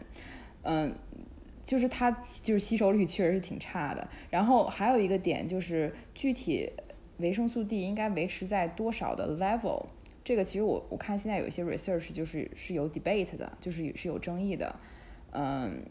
[0.62, 0.94] 嗯，
[1.64, 2.08] 就是它
[2.44, 4.06] 就是吸收率确实是挺差的。
[4.30, 6.70] 然后还有一个点就是，具体
[7.16, 9.84] 维生素 D 应该维持在多少的 level？
[10.22, 14.72] 这个其实我我看现在有一些 research 就是是有 debate 的，就是是有争议的。
[15.32, 15.82] 嗯，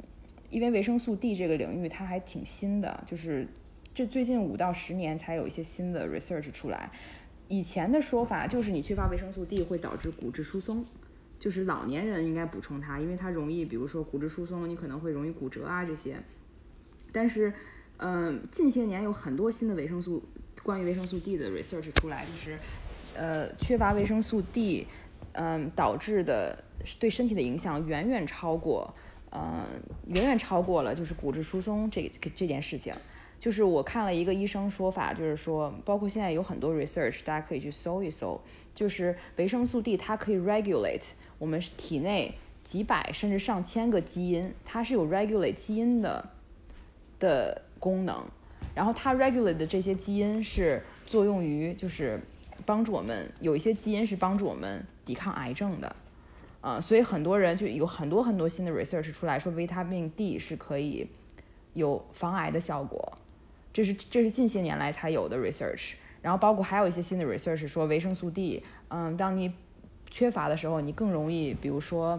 [0.50, 3.46] 因为维生素 D 这个领域它还挺新的，就是
[3.94, 6.90] 这最近五到十年才有一些新的 research 出来。
[7.48, 10.86] 以前的说法就是你缺乏维生素 D 会导致骨质疏松，
[11.40, 16.18] 就是老年人应该补充它，因为它容易，比如说骨质疏松，你可能会容易骨折啊这些。
[17.12, 17.54] 但是，
[17.98, 20.24] 嗯，近些年有很多新的维生素，
[20.64, 22.58] 关于维生素 D 的 research 出来，就是，
[23.16, 24.88] 呃，缺乏维生素 D，
[25.34, 26.64] 嗯，导致的
[27.00, 28.94] 对身体的影响远远超过，
[29.32, 29.64] 嗯，
[30.08, 32.92] 远远超过了就是骨质疏松这这件事情。
[33.46, 38.42] 就是我看了一个医生说法，就是说，包括现在有很多 research，大家可以去搜一搜。
[38.74, 41.04] 就是维生素 D，它可以 regulate
[41.38, 42.34] 我们体内
[42.64, 46.28] 几百甚至上千个基因，它是有 regulate 基因的
[47.20, 48.26] 的功能。
[48.74, 52.20] 然后它 regulate 的这些基因是作用于，就是
[52.66, 55.96] 帮助我们有一些基因是帮助我们抵抗癌症的。
[56.62, 61.08] 啊，所以很多人就有很多很多新的 research 出来说，维他命 D 是可以
[61.74, 63.14] 有防癌的效果。
[63.76, 69.54] 这是这是近些年来才有的 research，然后包括还有一些新的 research 说维生素 D，嗯，当你
[70.10, 72.18] 缺乏的时候，你更容易，比如说，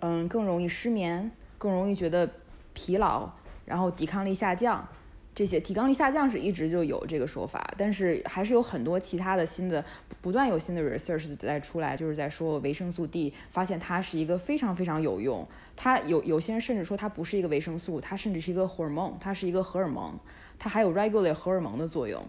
[0.00, 2.28] 嗯，更容易失眠，更容易觉得
[2.74, 3.30] 疲劳，
[3.66, 4.88] 然后抵抗力下降。
[5.32, 9.84] 这些抵抗力下降是一直就有这个说法，但是还是有很多其他的新的，
[10.20, 15.46] 不断有新的 research 在出来，就是在说维生素 D，发现它是一个非常非常有用。
[15.76, 20.18] 它有有些人甚至说它不是一个维生素，它甚至是一个荷尔蒙，它是一个荷尔蒙，
[20.58, 22.22] 它还有 regulate 荷尔蒙的作用。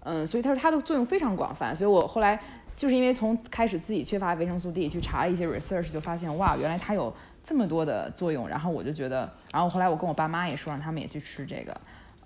[0.00, 1.74] 嗯，所以他说它的作用非常广泛。
[1.74, 2.40] 所以我后来
[2.76, 7.12] 就是因为从开始自己缺乏维生素 D 去查了一些 research，就发现哇，原来它有
[7.42, 8.48] 这么多的作用。
[8.48, 11.80] 然后我就觉得，然后后来我跟我爸妈也说，让他们也去吃这个。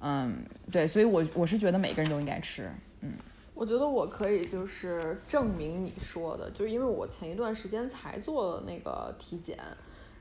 [0.05, 2.69] 嗯，对，所以，我我是觉得每个人都应该吃。
[3.03, 3.13] 嗯，
[3.55, 9.57] 我觉得我可以就是证明你说的，就是因为我前一段时间才做了那个体检，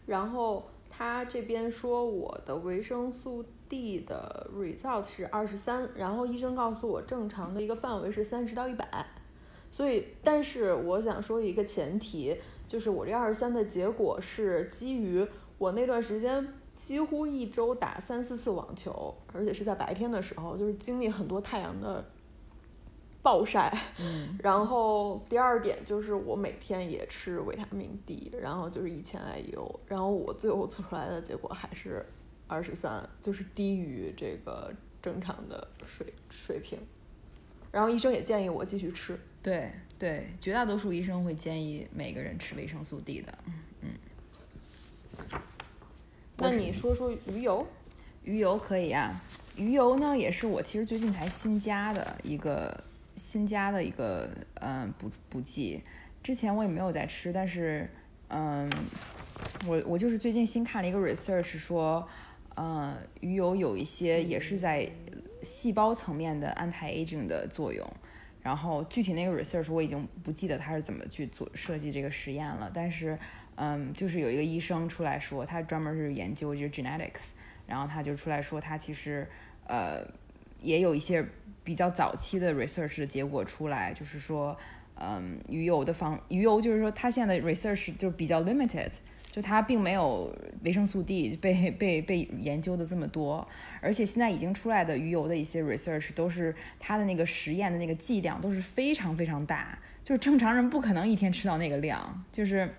[0.05, 8.85] 然后他这边说我的维生素 D 的 result 是二十三，然后医生告诉我正常的一个范围是三十到一百，
[9.71, 12.35] 所以，但是我想说一个前提，
[12.67, 15.25] 就是我这二十三的结果是基于
[15.57, 16.45] 我那段时间。
[16.73, 22.03] 几乎一周打三四次网球，而且是在白天的时候，就是经历很多太阳的
[23.21, 23.71] 暴晒。
[23.99, 24.35] 嗯。
[24.41, 32.03] 然后第二点就是我每天也吃维他命 D，然后就是一千 IU，然后我最后测出来的结果还是
[32.51, 36.77] 二十三，就是低于这个正常的水水平。
[37.71, 39.17] 然后医生也建议我继续吃。
[39.41, 43.37] 对对，绝大多数医生会建议每个人吃维生素 D 的。
[43.79, 43.93] 嗯。
[46.39, 47.65] 那你说说鱼油，
[48.25, 49.23] 鱼油可以啊。
[49.55, 52.83] 鱼油呢，也是我其实最近才新加的一个
[53.15, 55.81] 新加的一个嗯补补剂。
[56.21, 57.89] 之前我也没有在吃，但是
[58.27, 58.69] 嗯，
[59.65, 62.07] 我我就是最近新看了一个 research 说，
[62.55, 64.89] 嗯，鱼油有一些也是在
[65.41, 67.87] 细胞层面的 anti-aging 的作用。
[68.41, 73.17] 然后具体那个 research 我已经不记得它是怎么去做设计这个实验了，但是。
[73.55, 77.31] 嗯，就是有一个医生出来说，他专门是研究就是 genetics，
[77.67, 79.27] 然后他就出来说，他其实
[79.67, 80.03] 呃
[80.61, 81.23] 也有一些
[81.63, 84.57] 比较早期的 research 的结果出来，就是说，
[84.95, 88.89] 嗯，鱼油的方鱼油就是说，它现在的 research 就比较 limited，
[89.31, 90.31] 就它并没有
[90.63, 93.47] 维生素 D 被被被研究的这么多，
[93.79, 102.69] 而且现在已经出来的鱼油的一些 research 都是它的那个实验的那个剂量都是非常非常大，就是正常人不可能一天吃到那个量，就是。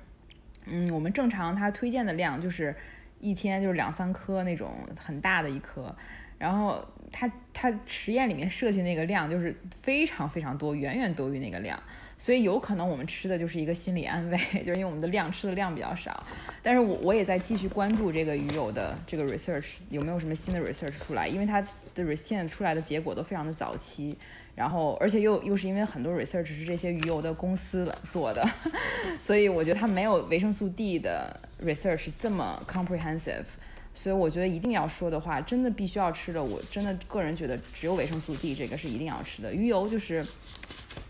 [0.65, 2.73] 嗯，我们正常他推荐的量就是
[3.19, 5.93] 一天就是两三颗那种很大的一颗，
[6.39, 11.77] 然后他他实验里面设计那个量就是非常非常多，远远多于那个量，
[12.23, 16.25] 所以有可能我们吃的就是一个心理安慰， 就是因为我们的量吃的量比较少。
[16.63, 24.17] 但是我我也在继续关注这个鱼油的这个 research 有没有什么新的 research 出来，因为它的 research 出来的结果都非常的早期。
[24.55, 28.49] 然后，而且又又是因为很多 research 是这些鱼油的公司做的，
[29.19, 33.47] 所以我觉得它没有维生素 D 的 research 这么 comprehensive。
[33.95, 39.53] 所以我觉得一定要说的话，真的必须要吃的，我真的个人觉得只有维生素 D 这个是一定要吃的。
[39.53, 40.25] 鱼油就是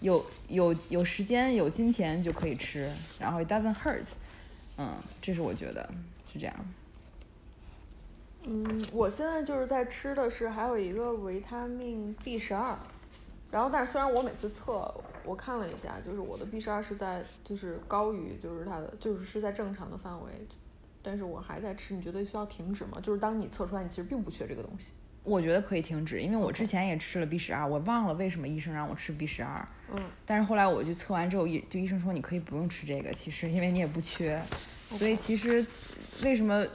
[0.01, 4.07] 有有有时间有金钱就可以吃，然后 it doesn't hurt。
[4.77, 5.89] 嗯，这是我觉得
[6.31, 6.55] 是这样。
[8.45, 12.79] 嗯，我现在就是在吃的是还有一个维他命 B 十二。
[13.51, 14.95] 然后，但是虽然我每次测，
[15.25, 20.31] 我看了一下，就是我的 B 十二是在就是高于就是它的就是是在正常的范围，
[21.03, 22.99] 但是我还在吃，你觉得需要停止吗？
[23.03, 24.93] 就是当你测出来你其实并不缺这个东西，
[25.25, 34.41] 我觉得可以停止，因为我之前也吃了 B 十二，我忘了为什么医生让我吃 B 十二，嗯，但是后来我就测完之后，医就医生说你可以不用吃这个，其实因为你也不缺，
[34.89, 35.65] 所以其实
[36.23, 36.67] 为什么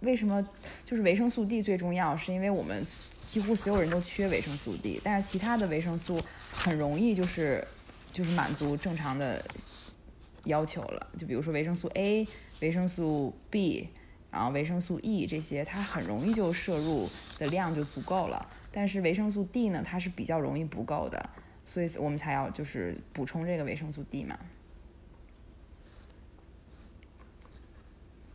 [0.00, 0.46] 为什么
[0.84, 2.84] 就是维生素 D 最重要，是因为我们。
[3.24, 6.20] 几乎所有人都缺维生素 D，但是其他的维生素
[6.52, 7.66] 很容易就是
[8.12, 9.42] 就是满足正常的
[10.44, 11.06] 要求了。
[11.16, 12.28] 就比如说维生素 A、
[12.60, 13.88] 维生素 B，
[14.32, 17.08] 然后维生素 E 这些，它很容易就摄入
[17.38, 18.44] 的量就足够了。
[18.72, 21.30] 但是维生素 D 呢，它是比较容易不够的，
[21.66, 24.38] 所以我们才要就是补充这个维生素 D 嘛。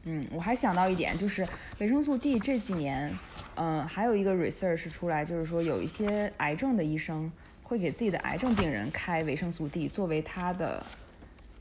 [0.03, 1.45] 嗯，我还想到一点，就是
[1.79, 3.11] 维生素 D 这几年，
[3.55, 7.29] 嗯，还有一个 research 出来，就是说有一些癌症的医生
[7.63, 10.85] 会给自己的癌症病人开维生素 D 作为他的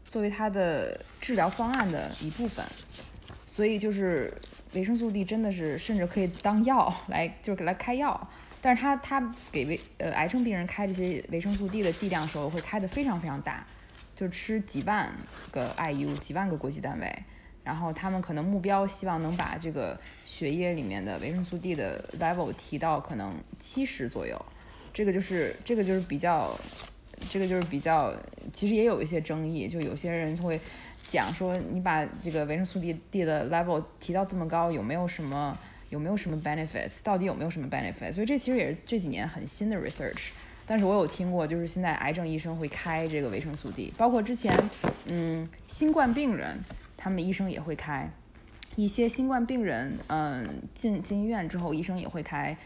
[0.06, 2.64] 作为他的治疗方案的一部分，
[3.56, 4.30] 所以就是
[4.74, 8.30] 维生素 D 真的是甚至可以当药来就是来开药，
[8.60, 13.66] 但是他他给维呃癌症病人开这些维生素 D 的剂量的时候会开的非常非常大，
[14.14, 15.10] 就吃几万
[15.50, 17.10] 个 IU 几万个国际单位。
[17.64, 24.38] 然后他们可能目标希望能把这个血液里面的维生素 D 的 level 提到可能七十左右，
[24.92, 26.54] 这个就是这个就是比较
[27.30, 28.12] 这个就是比较，
[28.52, 30.60] 其实也有一些争议，就有些人会
[31.08, 35.56] 讲说，你把这个维生素 D D 的 level 提到这么高，有没有什么
[35.90, 37.00] 有没有什么 benefits？
[37.02, 38.12] 到底有没有什么 benefits？
[38.12, 40.30] 所以这其实也是这几年很新的 research。
[40.68, 44.52] 但是我有听过，就是现在癌症医生会开这个维生素 D，包括之前，
[45.04, 46.58] 嗯，新冠病人
[46.96, 48.10] 他们医生也会开，
[48.74, 52.56] 一些新冠病人，嗯，进进医院之后，医生也会开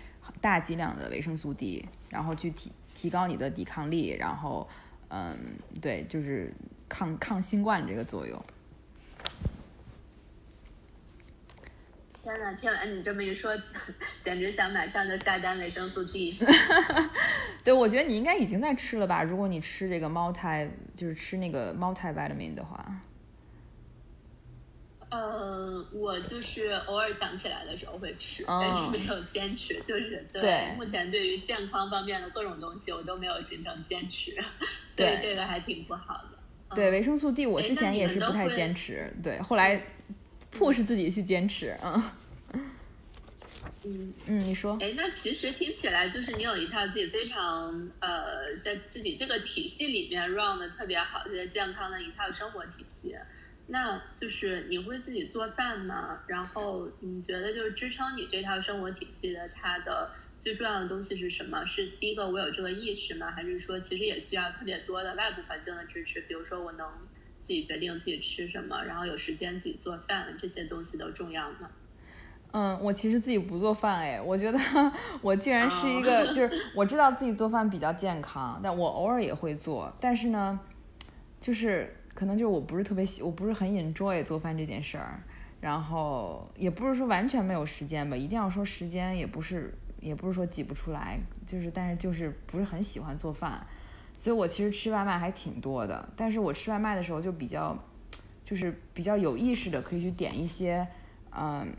[0.40, 4.66] 大剂量的维生素 D，然后去提提高你的抵抗力，然后，
[5.08, 5.36] 嗯，
[5.82, 6.50] 对，就是
[6.90, 8.44] 抗抗新冠这个作用。
[12.12, 13.56] 天呐，听完你这么一说，
[14.22, 16.38] 简直想马上就下单维生素 D。
[17.64, 19.22] 对，我觉得你应该已经在吃了吧？
[19.22, 23.00] 如果你吃这个 multi，就是吃那个 multivitamin 的话。
[25.08, 29.82] 呃，我就是偶尔想起来的时候会吃，但是没有坚持。
[29.82, 34.32] 就是对，目前对于健康方面的各种东西，我都没有形成坚持，
[34.94, 36.38] 所以这个还挺不好的。
[36.74, 39.82] 对，维生素 D 我之前也是不太坚持，对，后来。
[40.52, 42.02] 迫使自己去坚持，嗯，
[43.84, 53.14] 嗯 嗯，你说，哎，那其实听起来就是你有一套自己非常呃，在自己这个体系里面 run 的特别好、特别健康的一套生活体系。
[53.68, 56.18] 那就是你会自己做饭吗？
[56.26, 60.10] 然后你觉得就是支撑你这套生活体系的它的
[60.42, 61.64] 最重要的东西是什么？
[61.66, 63.30] 是第一个我有这个意识吗？
[63.30, 66.20] 还是说其实也需要特别多的外部环境的支持？
[66.22, 66.86] 比如说我能。
[67.42, 71.68] 自己决定自己吃什么，然后有时间自己做饭，这些东西都重要吗？
[72.52, 74.58] 嗯，我其实自己不做饭哎，我觉得
[75.20, 80.60] 我竟然是一个， 就是我知道自己做饭比较健康，但我偶尔也会做，但是呢，
[81.40, 85.20] 就是可能就是我不是特别喜，我不是很 enjoy 做饭这件事儿，
[85.60, 93.66] 然后也不是说完全没有时间吧，一定要说时间也不是，也不是说挤不出来，就是但是就是不是很喜欢做饭。
[94.16, 97.78] 所以我其实吃外卖还挺多的，但是我吃外卖的时候就比较，
[98.44, 100.86] 就是比较有意识的可以去点一些，
[101.30, 101.72] 嗯，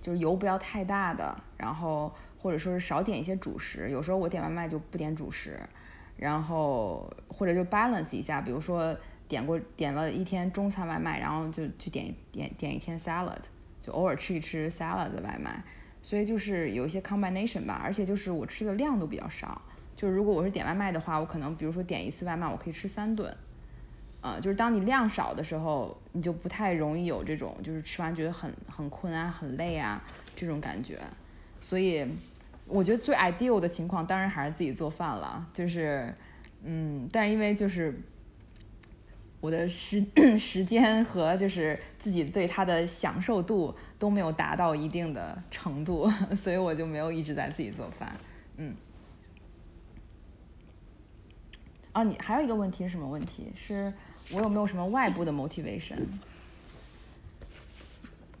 [0.00, 3.90] 就是油不要太大的，然后或者说是少点一些主食。
[3.90, 5.60] 有时候我点外卖就不点主食，
[6.16, 8.96] 然后或者就 balance 一下，比如说
[9.28, 13.38] 点过点了一天中餐外卖，然后就去点点点一天 salad，
[13.80, 15.62] 就偶尔吃一吃 salad 的外卖。
[16.02, 19.60] 所以就是有一些 combination 吧，而且就是我吃的量都比较少。
[19.96, 23.36] 就是如果我是点外卖的话，我可能比如说点一次外卖，我可以吃三顿，
[24.22, 30.02] 啊，就是当你量少的时候，你就不太容易有这种就是吃完觉得很很困啊、很累啊
[30.34, 30.98] 这种感觉。
[31.60, 32.06] 所以
[32.66, 36.14] 我觉得最 ideal 的情况当然还是自己做饭了，就是
[36.64, 37.94] 嗯，但因为就是
[39.40, 40.04] 我的时
[40.38, 48.14] 时间和就是自己对它的享受度都没有达到一定的程度， 所以我就没有一直在自己做饭，
[48.58, 48.74] 嗯。
[51.92, 53.50] 啊，你还有一个问题是什么问题？
[53.56, 53.92] 是
[54.30, 55.96] 我有没有什么外部的 motivation？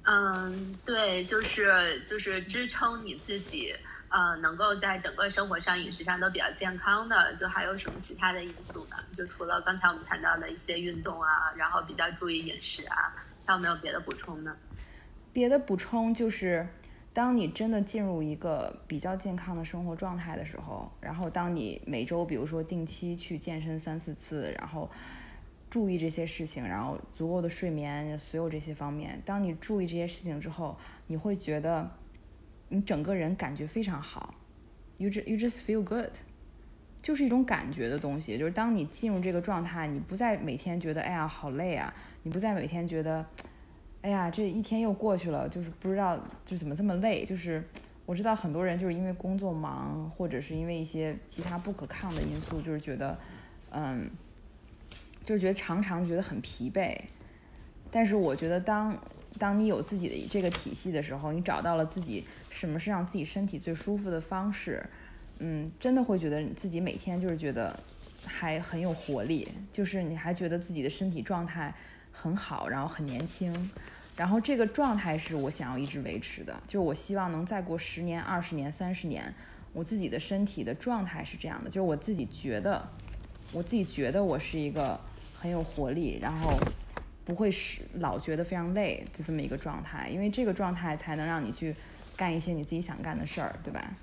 [0.04, 3.74] 嗯，对，就是就是支撑你自己，
[4.10, 8.96] 呃，能够在整个生活上、饮食上都比较健康的，就还有什么其他的因素呢？
[9.16, 13.14] 就除了刚才我们谈到的一些运动啊，然后比较注意饮食啊，
[13.46, 14.54] 还有没有别的补充呢？
[15.32, 16.68] 别的补充就是。
[17.12, 24.88] 当你真的进入一个比较健康的生活状态的时候，然后当你每周比如说定期去健身三四次，然后
[25.68, 31.90] 注意这些事情，然后足够的睡眠，所有这些方面，当你注意这些事情之后，你会觉得
[32.70, 34.34] 你整个人感觉非常好
[34.96, 36.10] ，you just you just feel good，
[37.02, 41.92] 就是一种感觉的东西，就是当你进入这个状态，你不再每天觉得哎呀好累啊，
[42.22, 43.26] 你不再每天觉得。
[44.02, 47.22] 哎呀，这一天又过去了，就是不知道就怎么这么累。
[47.22, 47.62] 就是
[48.06, 53.18] 我知道很多人就是因为工作忙，或者是因为一些其他不可抗的因素，就是觉得，
[53.72, 54.10] 嗯，
[55.22, 56.98] 就是觉得常常觉得很疲惫。
[57.90, 58.98] 但是我觉得，当
[59.38, 64.84] 当你有自己的这个体系的时候，你找到了自己什么是让自己身体最舒服的方式，
[65.38, 67.78] 嗯，真的会觉得你自己每天就是觉得
[68.24, 71.74] 还很有活力，就是你还觉得自己的身体状态。
[72.12, 73.70] 很好，然后很年轻，
[74.16, 79.32] 然后这个状态是我想要一直维持的，就是我希望能再过十年、二十年、三十年，
[79.72, 82.86] 我自己的身体的状态是这样的，就是我自己觉得，
[83.52, 84.98] 我自己觉得我是一个
[85.38, 86.58] 很有活力，然后
[87.30, 91.72] 不会是老觉得非常累的这么一个状态，因为这个状态才能让你去
[92.16, 93.96] 干一些你自己想干的事儿，对吧？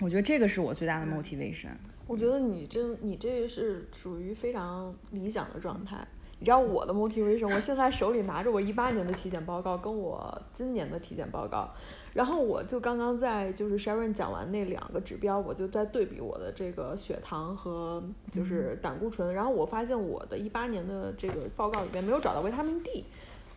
[0.00, 1.68] 我觉得这个是我最大的 motivation。
[2.08, 5.96] 我觉得你这你这是属于非常理想的状态。
[6.40, 11.72] 你知道我的 motivation，我现在手里拿着我一八年的体检报告跟我今年的体检报告，
[12.18, 18.02] 然后我就刚刚在就是 Sharon 讲完那两个指标，我就在对比我的这个血糖和
[18.32, 23.04] 就是胆固醇，然后我发现我的一八年的这个报告里边没有找到维他命 D。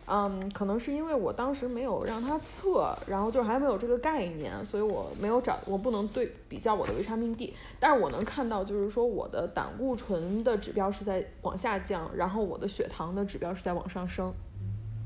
[0.06, 14.32] 嗯，可能是因为我当时没有让他测，然后就还没有这个概念，所以我没有找，我不能对比较我的维他命 D，但是我能看到，就是说我的胆固醇的指标是在往下降，然后我的血糖的指标是在往上升，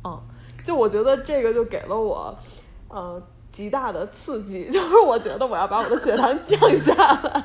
[0.04, 0.20] 嗯，
[0.62, 2.36] 就我觉得这个就给了我，
[2.88, 3.22] 呃，
[3.56, 7.42] 极大的刺激， 就是我觉得我要把我的血糖降下来，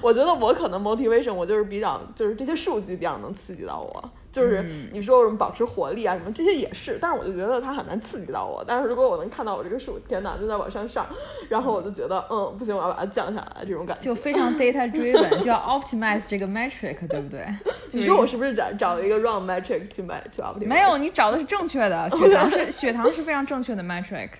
[0.00, 4.10] 我觉得我可能 motivation 我就是比较，就是这些数据比较能刺激到我。
[4.32, 8.64] 就是你说什么保持活力啊什么这些也是，但是我就觉得它很难刺激到我。
[8.66, 11.06] 但是如果我能看到我这个数，天哪，就在往上上，
[11.50, 17.46] 然后我就觉得，嗯，不行，我要把它降下来，这种感觉就非常 data driven，就要 optimize 这个 metric，对不对？
[17.92, 20.66] 你说我是不是找找了一个 wrong metric 去买去 optimize？
[20.66, 24.30] 没有，你找的是正确的，血糖是血糖是非常正确的 metric。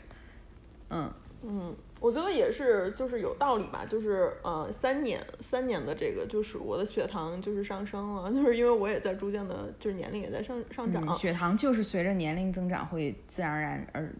[0.94, 1.76] 嗯嗯。
[2.00, 11.14] 我觉得也是，就是有道理吧，就是呃，三年三年的这个，就是我的血糖就是上升了， 就是因为我也在逐渐的，就是年龄也在上上涨。
[11.14, 14.14] 血糖就是随着年龄增长会自然而然而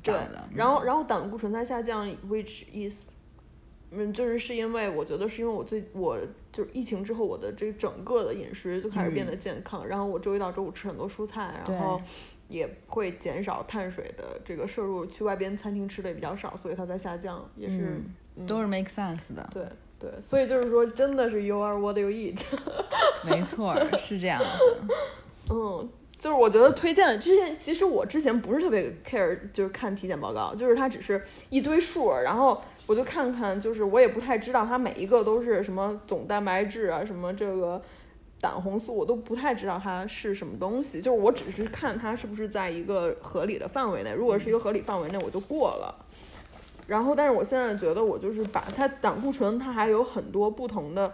[0.00, 0.48] 涨的。
[0.54, 3.02] 然后然后胆固醇在下降，which is，
[3.90, 6.16] 嗯，就是是因为我觉得是因为我最我
[6.52, 12.00] 就是疫情之后我的这整个的饮食就开始变得健康，然后我周一到周五吃很多蔬菜，然后。
[12.54, 18.00] 也会减少碳水的这个摄入，去外边餐厅吃的也比较少，所以它在下降，也是
[18.46, 19.44] 都是 make sense 的。
[19.52, 19.66] 对
[19.98, 22.44] 对，所以就是说，真的是 you are what you eat。
[23.26, 24.46] 没错，是这样子。
[25.50, 25.90] 嗯，
[26.20, 37.82] 就是我觉得推荐之前，其实我之前不是特别 care，就是看体检报告，就是它只是一堆数，然后我就看看，就是我也不太知道它每一个都是什么总蛋白质啊，什么这个。
[38.44, 46.04] 胆红素我都不太知道它是什么东西，就是我只是看它是不是在一个合理的范围内，如果是一个合理范围内我就过了。
[46.86, 51.10] 然后，但是我现在觉得我就是把它胆固醇，它还有很多不同的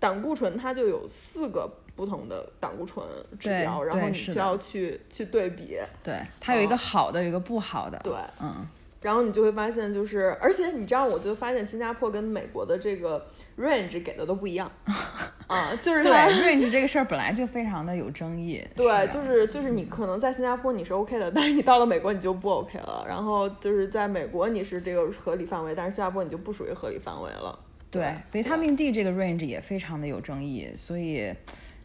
[0.00, 3.06] 胆固醇，它就有四个不同的胆固醇
[3.38, 5.78] 指标，然后你需要去去对比。
[6.02, 7.96] 对，它有一个好的，有一个不好的。
[8.02, 8.12] 对，
[8.42, 8.66] 嗯。
[9.02, 13.26] 然后你就会发现，就是而且你知道，我就发现新加坡跟美国的这个。
[13.58, 14.68] range 给的都不一样，
[15.46, 18.64] 啊，就是对 range 这个事儿本来就非常的有争议。
[18.74, 23.04] 对，就是就是你可能在新加坡你是 OK 的，但是你到了美国你就不 OK 了。
[23.06, 27.56] 然后就是在美国你是这个合理范围，但是新加坡你就不属于合理范围了。
[27.90, 31.30] 对，维他命 D 这个 range 也非常的有争议，所以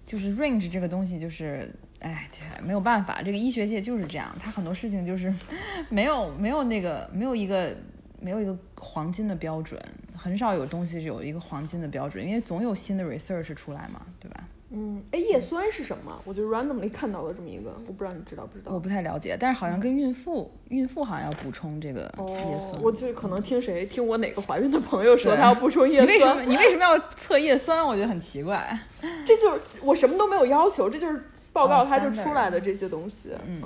[0.08, 2.28] 就是 range 这个东西就是，哎，
[2.64, 5.32] 没有办法，这个医学界就是这样，它很多事情就是
[5.90, 7.78] 没有没有那个没有一个。
[8.20, 9.80] 没有一个黄金的标准，
[10.16, 14.44] 很少有东西是有一个黄金的标准，因为总有新的 research 出来嘛，对吧？
[14.70, 16.22] 嗯，哎，叶酸是什么？
[16.26, 18.74] 我就 randomly 看到了这么一个，我不知道你知道不知道？
[18.74, 22.82] 我不太了解，但是好像跟孕妇，孕妇好像要补充这个叶酸。
[22.82, 26.08] 我就可能听谁听我哪个怀孕的朋友说他要补充叶酸。
[26.08, 27.86] 你为什么你为什么要测叶酸？
[27.86, 28.78] 我觉得很奇怪。
[29.26, 33.32] 这就是我什么都没有要求，这就是报告它就出来的这些东西。
[33.46, 33.64] 嗯，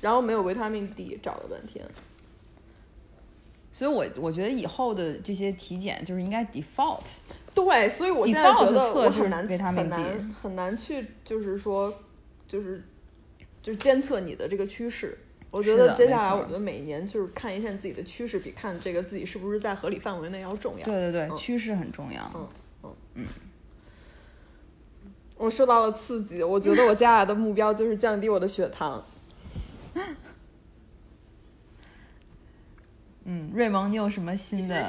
[0.00, 1.84] 然后没有维他命 D，找了半天。
[3.72, 7.00] 所以，我我觉得以后的这些体检就是应该 default，
[7.54, 11.92] 对，所以我现在觉得我很难很难很难去就是说
[12.48, 12.82] 就是
[13.62, 15.18] 就是监测你的这个趋势。
[15.50, 20.84] 我觉得接下来，我觉得每年就是看一下自己的趋势，比看这个自己是不是在合理范围内要重要。
[20.84, 22.28] 对对对，趋势很重要。
[22.34, 22.48] 嗯
[22.82, 23.26] 嗯嗯。
[25.36, 29.04] 我受到了刺激，我觉得我接下来的目标就是降低我的血糖。
[33.24, 34.84] 嗯，瑞蒙，你有什么新的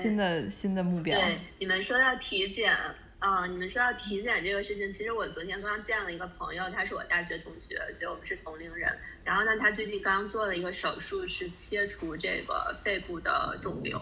[0.00, 1.18] 新的新的目标？
[1.18, 2.74] 对，你们说到体检
[3.20, 8.90] 啊，你们说到体检这个事情，其实我昨天刚见了一个朋友，他是我大学同学，所以我们是同龄人。
[9.24, 14.00] 然后呢，他最近刚做了一个手术，是切除这个肺部的肿瘤，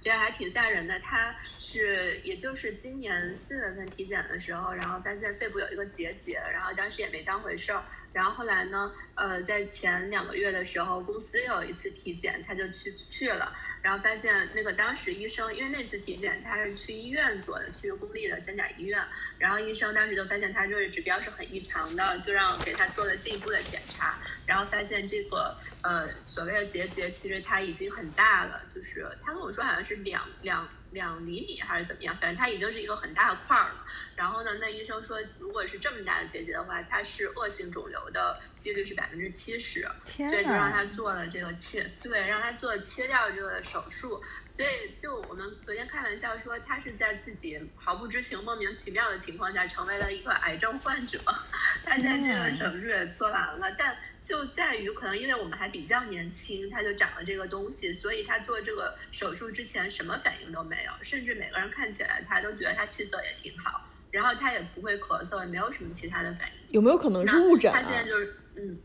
[0.00, 0.98] 这个还挺吓人的。
[1.00, 7.84] 他是也就是今年四月份体检的时候，然后发现肺部有一个结节，然后当时也没当回事儿。
[8.10, 8.90] 然后后来呢？
[9.14, 13.54] 呃，在前两个月的时候，公司有一次体检，他就去去了。
[13.88, 19.02] 然后发现那个当时医生，因为那次体检他是去医院做的，去公立的三甲医院。
[19.38, 24.20] 然后医生当时就发现他就是指标是很异常的，就让给他做了进一步的检查。
[24.44, 33.84] 然后发现这个呃所谓的结节其实它已经很大了，就是他跟我说好像是两两两厘米还是怎么样，反正它已经是一个很大的块儿了。
[34.16, 44.20] 然后呢，那医生说，如果是这么大的结节的话，它是恶性肿瘤的几率是百分之七十，所以就让他做了这个切，对，让他做切掉这个手术。
[44.50, 51.20] 所以就我们昨天开玩笑说，他是在自己毫不知情、莫名其妙的情况下成为了一个癌症患者。
[51.84, 53.96] 他现在这个手术也做完了，但。
[54.28, 66.72] 就在于可能因为我们还比较年轻，他就长了这个东西，所以他做这个手术之前什么反应都没有，甚至每个人看起来他都觉得他气色也挺好，然后他也不会咳嗽，也没有什么其他的反应。
[66.74, 67.72] 有没有可能是误诊？
[67.72, 68.78] 他现在就是嗯。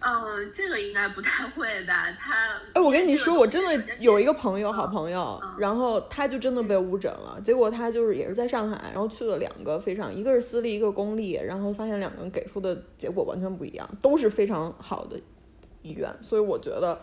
[0.00, 2.06] 嗯，这个应该不太会吧？
[2.18, 2.34] 他
[2.72, 7.40] 哎，我跟你说，我真的有一个朋友，好朋友，然后他就真的被误诊了。
[7.42, 15.18] 结果他就是也是在上海，然后去了两个非常，一个是私立，一个公立，然后发现两个人给出的结果完全不一样，都是非常好的
[15.82, 16.08] 医院。
[16.20, 17.00] 所以我觉得，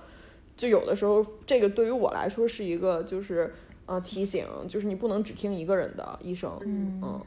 [0.56, 3.54] 就有的时候这个对于我来说是一个就是
[3.88, 6.58] 呃提醒，就是你不能只听一个人的医生。
[6.64, 7.22] 嗯，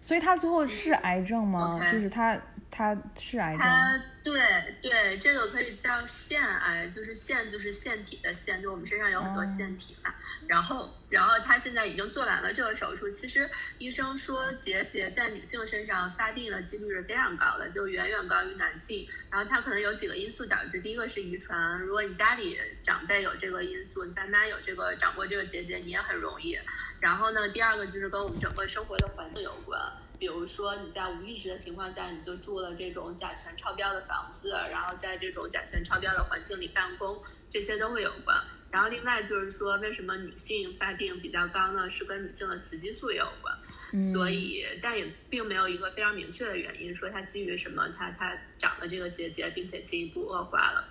[0.00, 1.78] 所以他最后是癌症吗？
[1.92, 2.40] 就是他。
[2.68, 10.12] 他是癌症，他对对，这个可以叫腺癌，就是腺就是腺体的腺，就我们身上有很多腺体嘛。
[10.48, 13.08] 然后，然后他现在已经做完了这个手术。
[13.10, 13.48] 其实
[13.78, 19.08] 医生说结节在女性身上发病的几率是非常高的，就远远高于男性。
[19.30, 26.58] 然后它可能有几个因素导致，第一个是遗传，如果你家里长辈有这个因素，你爸妈有这个长过这个结节，你也很容易。
[26.98, 29.80] 然后呢，第二个就是跟我们整个生活的环境有关。
[30.18, 38.36] 比如说你在无意识的情况下，你就住了这种甲醛超标的房子，然后在这种甲醛超标的环境里办公，这些都会有关。
[38.70, 41.90] 然后另外就是说，为什么女性发病比较高呢？
[41.90, 44.02] 是跟女性的雌激素也有关。
[44.02, 50.88] 所以，但也并没有一个非常明确的原因，说它基于什么，它它长了这个结节，并且进一步恶化了。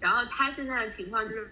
[0.00, 1.50] 然后他现在的情况就是，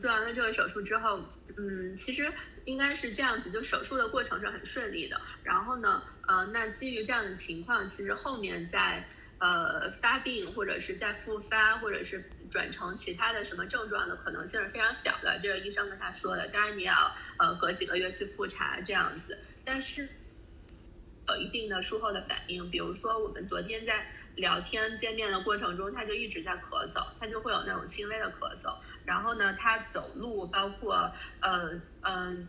[0.00, 1.20] 做完了这个手术之后，
[1.56, 2.32] 嗯，其实。
[2.66, 5.20] 应该是这样子，就手术的过程是很顺利的。
[5.44, 9.06] 然后呢，呃，那基于这样的情况，其实后面在
[9.38, 15.38] 呃发病或者是在复发或者是转成其他的什么症状的可能性是非常小的。
[15.40, 16.48] 这个医生跟他说的。
[16.48, 20.08] 当然你要呃隔几个月去复查这样子，但是
[21.28, 22.68] 有一定的术后的反应。
[22.68, 28.74] 比如说我们昨天在聊天见面的过程中，他就一直在咳嗽，他就会有那种轻微的咳嗽。
[29.04, 32.48] 然后呢，他走路包括呃嗯。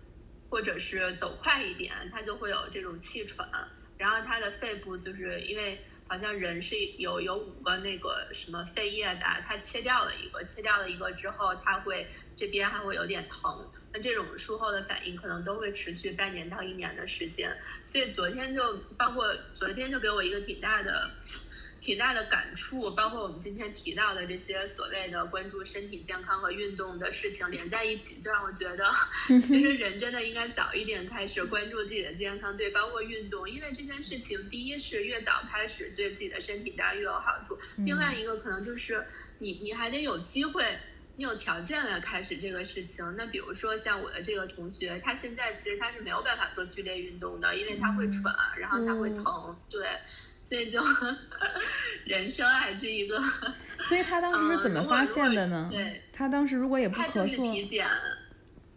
[0.50, 3.48] 或者是走快一点，他就会有这种气喘。
[3.98, 13.70] 然后他的肺部就是因为好像人是有有五个那个什么肺叶的，他切掉了一个，切掉了一个之后，他会这边还会有点疼。
[13.94, 17.56] 那这种术后的反应可能都会持续半年到一年的时间。
[17.86, 21.10] 所以昨天就包括昨天就给我一个挺大的。
[21.80, 28.92] 挺大的感触，包括我们今天提到的这些所谓的关注身体健康和运动的事情连在一起，就让我觉得，
[29.42, 37.56] 其实人真的应该早一点开始关注自己的健康，对，包括运动，因为这件事情，第一是越早开始，对自己的身体当然越有好处；，
[37.86, 39.06] 另外一个可能就是
[39.40, 40.78] 你你还得有机会，
[41.16, 43.16] 你有条件来开始这个事情。
[43.16, 49.88] 那比如说像我的这个同学，他现在其实他是没有办法做剧烈运动的，因为他会喘，然后他会疼，对。
[50.48, 50.82] 所以就
[52.06, 53.22] 人生还是一个，
[53.82, 55.68] 所以他当时是怎么发现的呢？
[55.70, 57.86] 对，他当时如果也不咳嗽，他就是体检，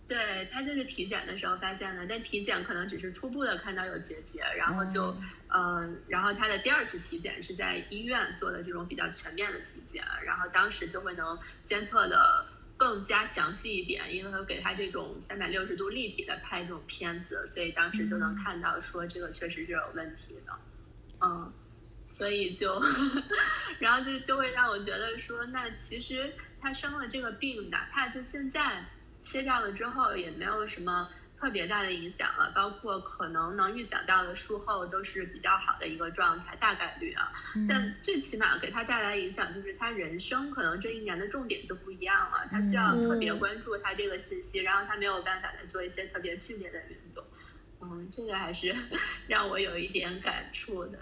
[0.09, 5.17] 对他就是体检的时候发现的，但体检可能只是初步的看到有结节，然后就
[5.47, 12.45] 嗯，然后他的第二次体检是在医院做的这种比较全面的体检，然后当时就会能监测的
[12.77, 20.53] 更加详细一点，因为给他这种三百六十度立体的拍这种片子，所以当时就能看到说这个确实是有问题的，
[21.21, 21.53] 嗯。
[22.21, 22.79] 所以就，
[23.81, 28.85] 然后就就会让我觉得说，那其实他生了这个病，哪怕就现在
[29.23, 31.09] 切掉了之后，也没有什么
[31.39, 32.53] 特别大的影响了。
[32.55, 37.33] 包括可能能预想到的术后都是比较好的一个状态，大概率啊。
[37.67, 42.47] 但最起码给他带来影响，就是他人生可能这一年的重点就不一样了。
[42.51, 47.25] 他需要特别关注他这个信息，然后他没有办法再做一些特别剧烈的运动。
[47.81, 48.77] 嗯，这个还是
[49.27, 50.99] 让我有一点感触的。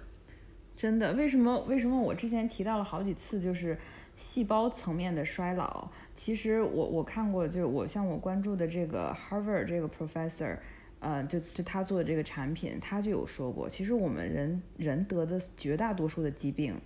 [0.79, 1.59] 真的，为什么？
[1.63, 3.77] 为什么我之前提到了好几次，就是
[4.17, 5.91] 细胞层面的衰老？
[6.15, 10.57] 其实我我看过，就是我像我关注的这个 Harvard 这个 professor，
[11.01, 16.81] 呃，就就他做的这个产品，他就有说过，其实我们人人得的绝大多数的疾病，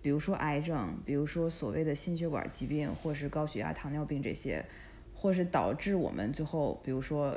[0.00, 4.64] 比如说癌症，比如说所谓的心血管疾病，或是高血压、糖尿病这些，
[5.16, 7.36] 或是导致我们最后，比如说，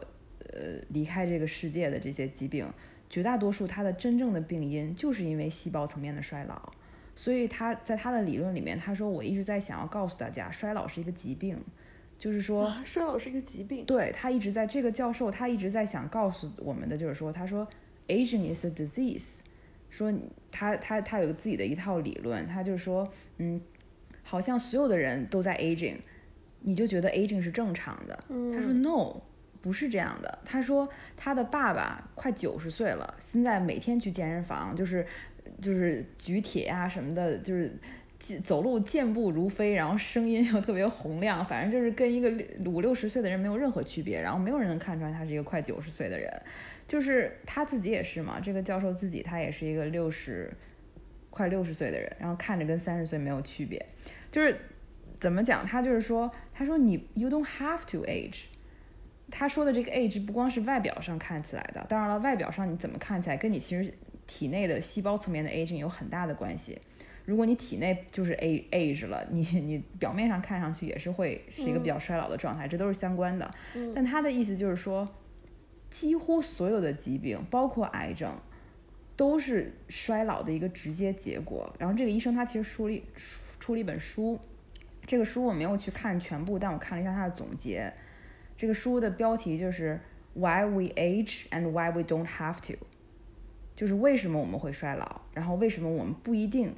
[0.54, 2.72] 呃，离开这个世界的这些疾病。
[3.10, 6.72] 绝大多数它的真正的病因就是因为细胞层面的衰老，
[7.16, 11.58] 所以他在他的理论里面，他说我一直在想要告诉大家，衰老是一个疾病，
[12.18, 13.86] 就是说衰老是一个疾病。
[13.86, 17.68] 对他一直在这个教授，他一直在想告诉我们的就是说，他说
[18.08, 19.36] aging is a disease，
[19.90, 20.14] 说
[20.52, 23.62] 他他他有自己的一套理论，他就说，嗯，
[24.24, 25.98] 好像所有的人都在 aging，
[26.62, 28.24] 你就觉得 aging 是正常的。
[28.28, 29.22] 他说 no，
[29.66, 30.38] 不是这样的。
[30.46, 30.88] 他说
[31.18, 35.04] 他的爸爸快九十岁了，现在每天去健身房，就是
[35.60, 37.74] 就是举铁呀什么的，就是。
[38.44, 42.28] 走路健步如飞，然后声音又特别洪亮，反正就是跟一个
[42.66, 46.32] 五六十岁的人没有任何区别，然后没有人能看出来他是一个快九十岁的人，
[46.88, 50.52] 就是他自己也是嘛，这个教授自己他也是一个六十
[51.30, 53.86] 快六十岁的人，然后看着跟三十岁没有区别，
[54.32, 54.58] 就是
[55.20, 58.46] 怎么讲，他就是说，他说你 you don't have to age，
[59.32, 63.92] 他说的这个 age 不光是外表上看起来的，当然了，外表上你怎么看起来，跟你其实
[64.28, 66.80] 体内的细胞层面的 aging 有很大的关系。
[67.26, 73.52] 如果你体内就是 a age 了，你你表面上看上去也是会是一个比较衰老的状态，这都是相关的。
[73.96, 75.10] 但他的意思就是说，
[75.90, 78.38] 几乎所有的疾病，包括癌症，
[79.16, 81.74] 都是衰老的一个直接结果。
[81.80, 83.02] 然后这个医生他其实出了
[83.60, 84.40] 出了一本书，
[85.08, 87.92] 这个书我没有去看全部，但我看了一下他的总结。
[88.58, 90.00] 这个书的标题就是
[90.34, 92.78] Why We Age and Why We Don't Have to，
[93.76, 96.76] 就是为什么我们会衰老，然后为什么我们不一定。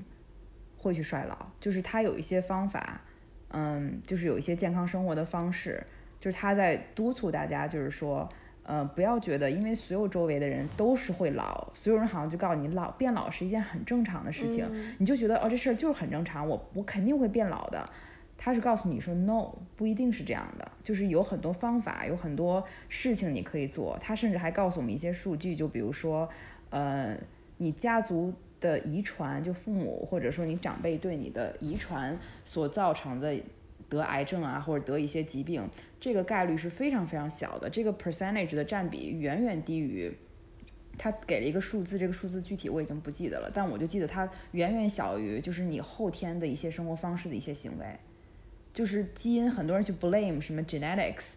[0.80, 3.02] 会去衰老，就是他有一些方法，
[3.50, 5.84] 嗯，就是有一些健康生活的方式，
[6.20, 8.30] 就是他在督促大家，就是说，
[8.62, 14.70] 呃，不要觉得因为所有周围的人都是会老，所有人好像就告诉你老变老是一件很正常的事情，
[15.00, 17.90] 你就觉得哦这事儿就是很正常，我我肯定会变老的。
[18.38, 23.98] 他是告诉你说 no，不一定是这样的，就是有很多方法，有很多事情你可以做。
[24.02, 26.30] 他甚至还告诉我们一些数据，就比如说，
[26.70, 27.18] 呃，
[27.58, 28.34] 你家族。
[28.60, 33.40] 的遗传，就父母或者说你长辈对你的遗传所造成的
[33.88, 35.70] 得癌症啊，或者得一些疾病，
[36.00, 37.70] 这个概率是非常非常小的。
[37.70, 40.12] 这个 percentage 的占比远远低于
[40.98, 47.86] 他给了一个数字，这个数字具体我已经不记得了，但我就记得它远远小于就是你后天的一些生活方式的一些行为，
[48.78, 51.30] 就是基因，很多人去 blame 什么 genetics。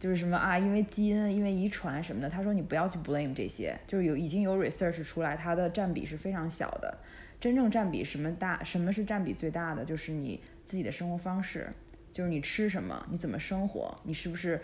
[0.00, 6.96] 就是什么啊，因为基因、因为遗传什么的，他说你不要去 blame 这些，就是有已经有 research 出来，它的占比是非常小的。
[7.38, 8.64] 真正占比什么大？
[8.64, 9.84] 什么是占比最大的？
[9.84, 11.68] 就是你自己的生活方式，
[12.10, 14.58] 就是你吃什么，你怎么生活，你是不是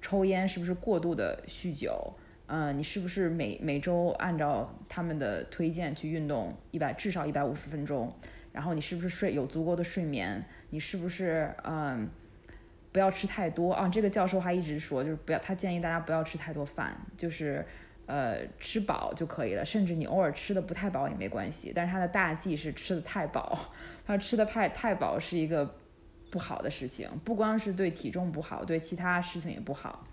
[0.00, 2.12] 抽烟，是不是过度的酗酒，
[2.46, 8.12] 嗯，你是不是每每周按照他们的推荐去运动一百至少一百五十分钟，
[8.52, 12.08] 然后你是不是睡有足够的睡眠，你是不是嗯。
[12.92, 13.88] 不要吃太多啊！
[13.88, 17.64] 这个教授还一直说，就是不要，他建议大家不要吃太多饭，就是，
[18.06, 19.64] 呃，吃饱就可以了。
[19.64, 21.70] 甚至你偶尔吃的不太饱也没关系。
[21.72, 23.72] 但是他的大忌是吃的太饱，
[24.04, 25.76] 他吃的太太饱是一个
[26.32, 30.04] 不好的事情，不光是对体重不好，对其他事情也不好。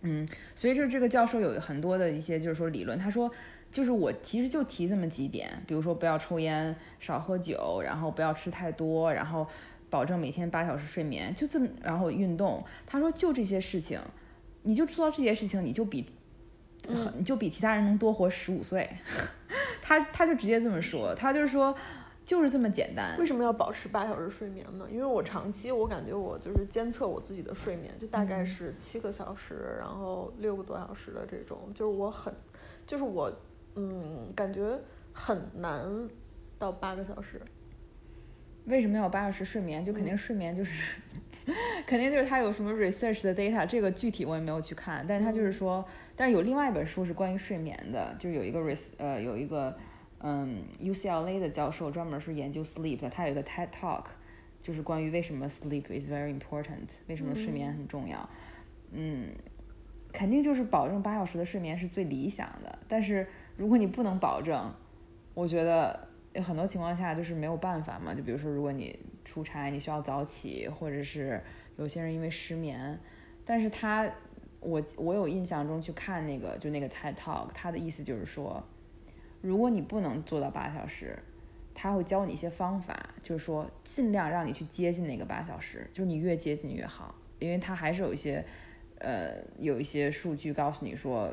[0.00, 3.30] 嗯，所以就是这个教授有很多的一些就是说理论，他说
[3.70, 9.46] 就是我其实就提这么几点，比如说不要抽烟，少喝酒，然后不要吃太多，然后。
[9.90, 12.64] 保证每天八小时睡眠，就这么，然后运动。
[12.86, 14.00] 他说就这些事情，
[14.62, 16.08] 你就做到这些事情，你就比，
[17.14, 18.88] 你就比其他人能多活十五岁。
[19.82, 21.74] 他他就直接这么说，他就是说，
[22.24, 23.18] 就是这么简单。
[23.18, 24.86] 为什么要保持八小时睡眠呢？
[24.88, 32.32] 因为我长期我感觉我就是监测我自己的睡眠，就大概是七个小时，然后六个多小时的这种，就是我很，
[32.86, 33.28] 就是我，
[33.76, 34.78] 嗯，感觉
[35.12, 36.08] 很难
[36.58, 37.40] 到八个小时。
[38.66, 39.84] 为什么要八小时睡眠？
[39.84, 40.96] 就肯定睡眠就是，
[41.86, 45.04] 肯定就是他有什么 research 的 data，这个具体我也没有去看。
[45.08, 49.76] 但是他就是说，但是有另外一本书是关于睡眠的，就有一个 res 呃有一个
[50.18, 54.04] 嗯 UCLA 的教授专门是研究 sleep 的，他有一个 TED talk，
[54.62, 58.28] 就是关于为什么 sleep is very important，为什么睡眠很重要。
[58.92, 59.30] 嗯，
[60.12, 62.78] 肯定就是保证八小时的睡眠是最理想的。
[62.86, 63.26] 但是
[63.60, 64.72] 如果你不能保证，
[65.34, 66.08] 我觉得。
[66.32, 71.42] 有很多情况下就是没有办法嘛，就比如说，如果你出差，你需要早起，或者是
[71.76, 72.96] 有些人因为失眠。
[73.44, 74.08] 但是他，
[74.60, 78.62] 我我有印象中去看那个，就那个 TED Talk，他的意思就是说，
[79.40, 81.18] 如果你不能做到八小时，
[81.74, 88.44] 他会教你一些方法，就是说尽量让你去接近那个八小时，就是你越接近越好，因为他还是有一些，
[89.00, 91.28] 呃，有一些数据告诉你说。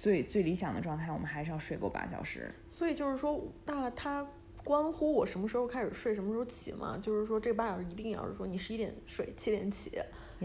[0.00, 2.50] 最最理想的状态，我们还是要睡够八小时。
[2.70, 4.26] 所以就是说，那它
[4.64, 6.96] 关乎我什么时候开始睡，什么时候起嘛？
[6.96, 10.00] 就是说，这八小时一定要是说，你十一点睡，七点起，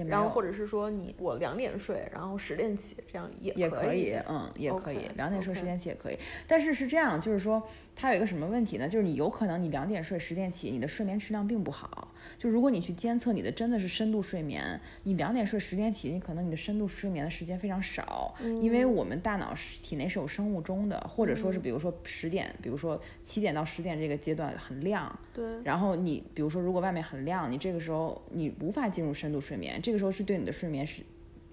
[0.09, 6.19] 然后或者是说你我两点睡，然后十点起，这样也也可以，嗯，也可以两点睡十点起也可以。
[6.45, 7.65] 但是是这样，就是说
[7.95, 8.89] 它有一个什么问题呢？
[8.89, 12.13] 就是你有可能你两点睡十点起，你的睡眠质量并不好。
[12.37, 31.01] 就如果你去监测你的真的是深度睡眠，你两点睡十点起，你可能你的深度睡眠的时间非常少，因为我们大脑是体内是有生物钟的，或者说是比如说十点，比如说七点到十点这个阶段很亮，对，然后你比如说，如果外面很亮，你这个时候你无法进入深度睡眠，这个时候是对你的睡眠是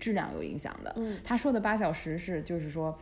[0.00, 0.92] 质量有影响的。
[0.96, 2.98] 嗯，他说的八小时是就是说，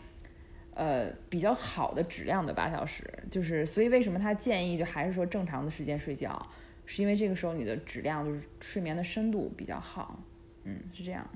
[0.80, 6.40] 呃，比较好的质量的八小时，就是所以为什么他建议就还是说正常的时间睡觉，
[6.86, 10.18] 是因为这个时候你的质量就是睡眠的深度比较好。
[10.64, 11.28] 嗯，是这样。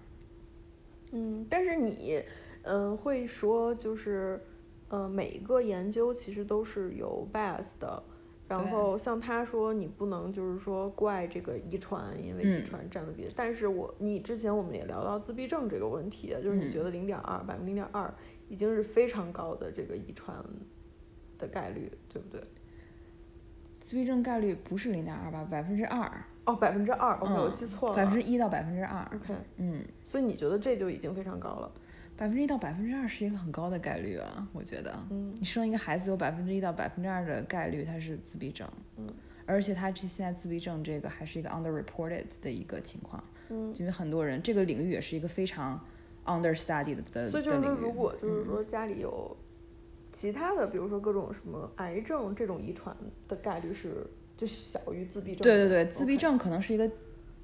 [1.12, 2.22] 嗯，但是你，
[2.62, 4.40] 嗯、会说就是，
[4.88, 8.02] 呃，每一个研究其实都是有 bias 的。
[8.46, 13.26] 然后像他说，你不能就是说怪这个遗传，因为遗嗯传占了比。
[13.36, 18.12] 但是我你之前我们也聊到自闭症这个问题，就是你觉嗯得零点二百分之零点二
[18.48, 20.36] 已经是非常高的这个遗传
[21.38, 22.42] 的概率，对不对？
[23.80, 26.10] 自闭症概率不是零点二吧，百分之二，
[26.46, 27.96] 哦，百分之二，OK，、我嗯记错了。
[27.96, 29.04] 百分之一到百分之二。
[29.14, 31.70] OK，嗯，所以你觉得这就已经非常高了？
[32.16, 34.96] 百分之一到百分之二是一个很高的概率啊，我觉得。
[35.10, 38.66] 嗯你生一个孩子有百分之一到百分之二的概率他是自闭症，
[38.96, 39.06] 嗯，
[39.44, 45.84] 而且他这现在自闭症这个还是一个 underreported 的一个情况，嗯，因为很多人这个领域也是一个非常
[46.24, 47.70] understudied 的所以就是说。
[47.70, 49.36] 如果就是嗯说家里有
[50.12, 52.96] 其他的，比如说各种什么癌症这种遗传
[53.28, 54.06] 的概率是
[54.36, 55.42] 就小于自闭症。
[55.42, 56.90] 对对对，自闭症可能是一个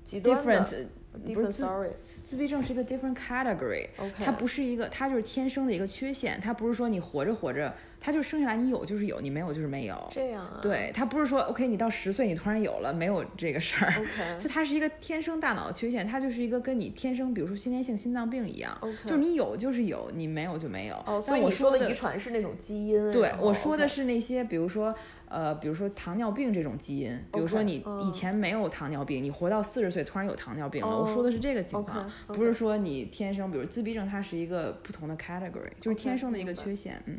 [0.04, 0.86] 极端的 different，
[1.34, 1.90] 不是 different 自 sorry。
[2.02, 10.08] 自闭症是一个 different category，OK，它不是一个，它就是天生的一个缺陷，它不是说你活着活着，它就生下来你有就是有，你没有就是没有。
[10.10, 10.58] 这样啊。
[10.62, 13.92] 对，它不是说 OK，你到十岁你突然有了，没有这个事儿。
[14.00, 20.96] OK 就它是一个天生大脑的缺陷，它就是一个跟你天生，比如说先天性心脏病一样 OK 就是你有就是有，你没有就没有。
[21.06, 23.10] 哦，所但以我说的遗传是那种基因。
[23.10, 24.94] 对我说的是那些，比如说，
[25.28, 37.18] 呃，比如说糖尿病这种基因，比如说你以嗯前没有糖尿病，你活到四十岁突然有糖尿病了，我说的是这个情况不是说你天生，比如自闭症，它是一个不同的 category，就是天生的一个缺陷，嗯。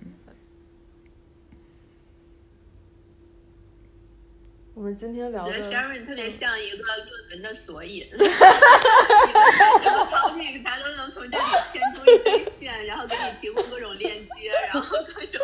[4.82, 6.98] 我们今天聊的我觉得 Sharon 特别像一个论
[7.30, 15.40] 文的索引，一个什么 topic 他都能从这里牵出一根线，然后给你提供各种链接，然后各种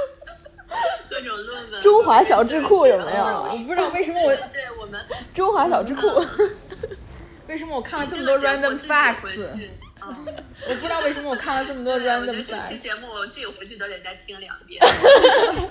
[1.07, 1.80] 各种论文。
[1.84, 4.99] 中华小智库有没有我不知道为什么我对 对，我们
[5.35, 6.01] 中华小智库。
[7.45, 9.55] 为什么我看了这么多 random facts，
[10.09, 10.25] 嗯，
[10.69, 12.77] 我不知道为什么我看了这么多对，我觉 random 得这期。
[12.79, 14.81] 节目我自己回去都得再听两遍，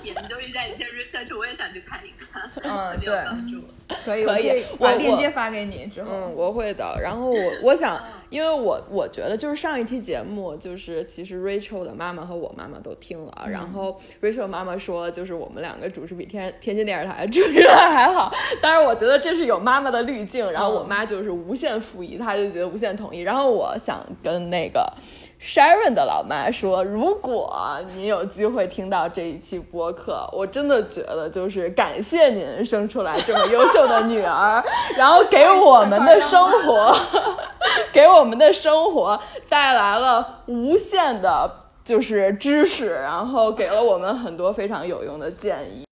[0.03, 3.67] 研究一下你些 research，我也想去看一看，嗯特别有对帮助。
[4.03, 6.09] 可以，可以我把链接发给你之后。
[6.11, 6.97] 嗯，我会的。
[7.01, 7.97] 然后我我想，
[8.29, 18.31] 因为我我觉得就是上一期节目，就是其实 Rachel 的妈妈和我妈妈都听了，然后 Rachel 妈妈说，就是我们两个主持比天天津电视台主持人还好。
[18.61, 23.21] 当然，我觉得这是有妈妈的滤镜，然后我妈就是无限附议，她就觉得无限同意。
[23.21, 24.91] 然后我想跟那个。
[25.39, 34.63] Sharon 的老妈说：“如果你有机会听到这一期播客，我真的觉得就是感谢您生出来这么优秀的女儿，
[34.97, 36.97] 然后给我们的生活，
[37.93, 41.49] 给我们的生活带来了无限的，
[41.83, 45.85] 就是知识，然后给了我们很多非常有用的建议。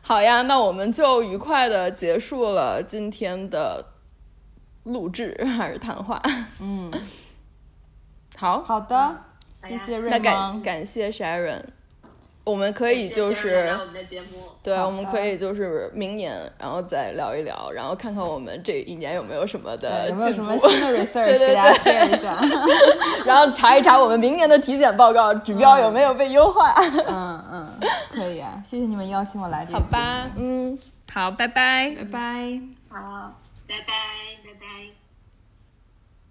[0.00, 3.84] 好呀，那我们就愉快的结束了今天的
[4.84, 6.22] 录制还是谈话。
[6.60, 6.92] 嗯，
[8.36, 9.16] 好，好的，
[9.54, 10.60] 谢谢瑞那感。
[10.62, 11.62] 感谢 Sharon，
[12.44, 14.28] 我们可以就谢谢 Sharon 是我们的节目。
[14.62, 22.40] 对，我们可以就是明年，然后再聊一聊，然后看看我们这一年有没有什么的对有没有，什么新的 research 给大家对 share 一下？
[23.24, 26.74] 然后查一查我们明年的体检报告指标有没有被优化。
[27.06, 27.68] 嗯嗯，
[28.12, 30.78] 可以啊，谢谢你们邀请我来这好吧，嗯，
[31.12, 32.60] 好，拜拜，拜拜。
[32.90, 33.32] 好，
[33.68, 34.43] 拜拜。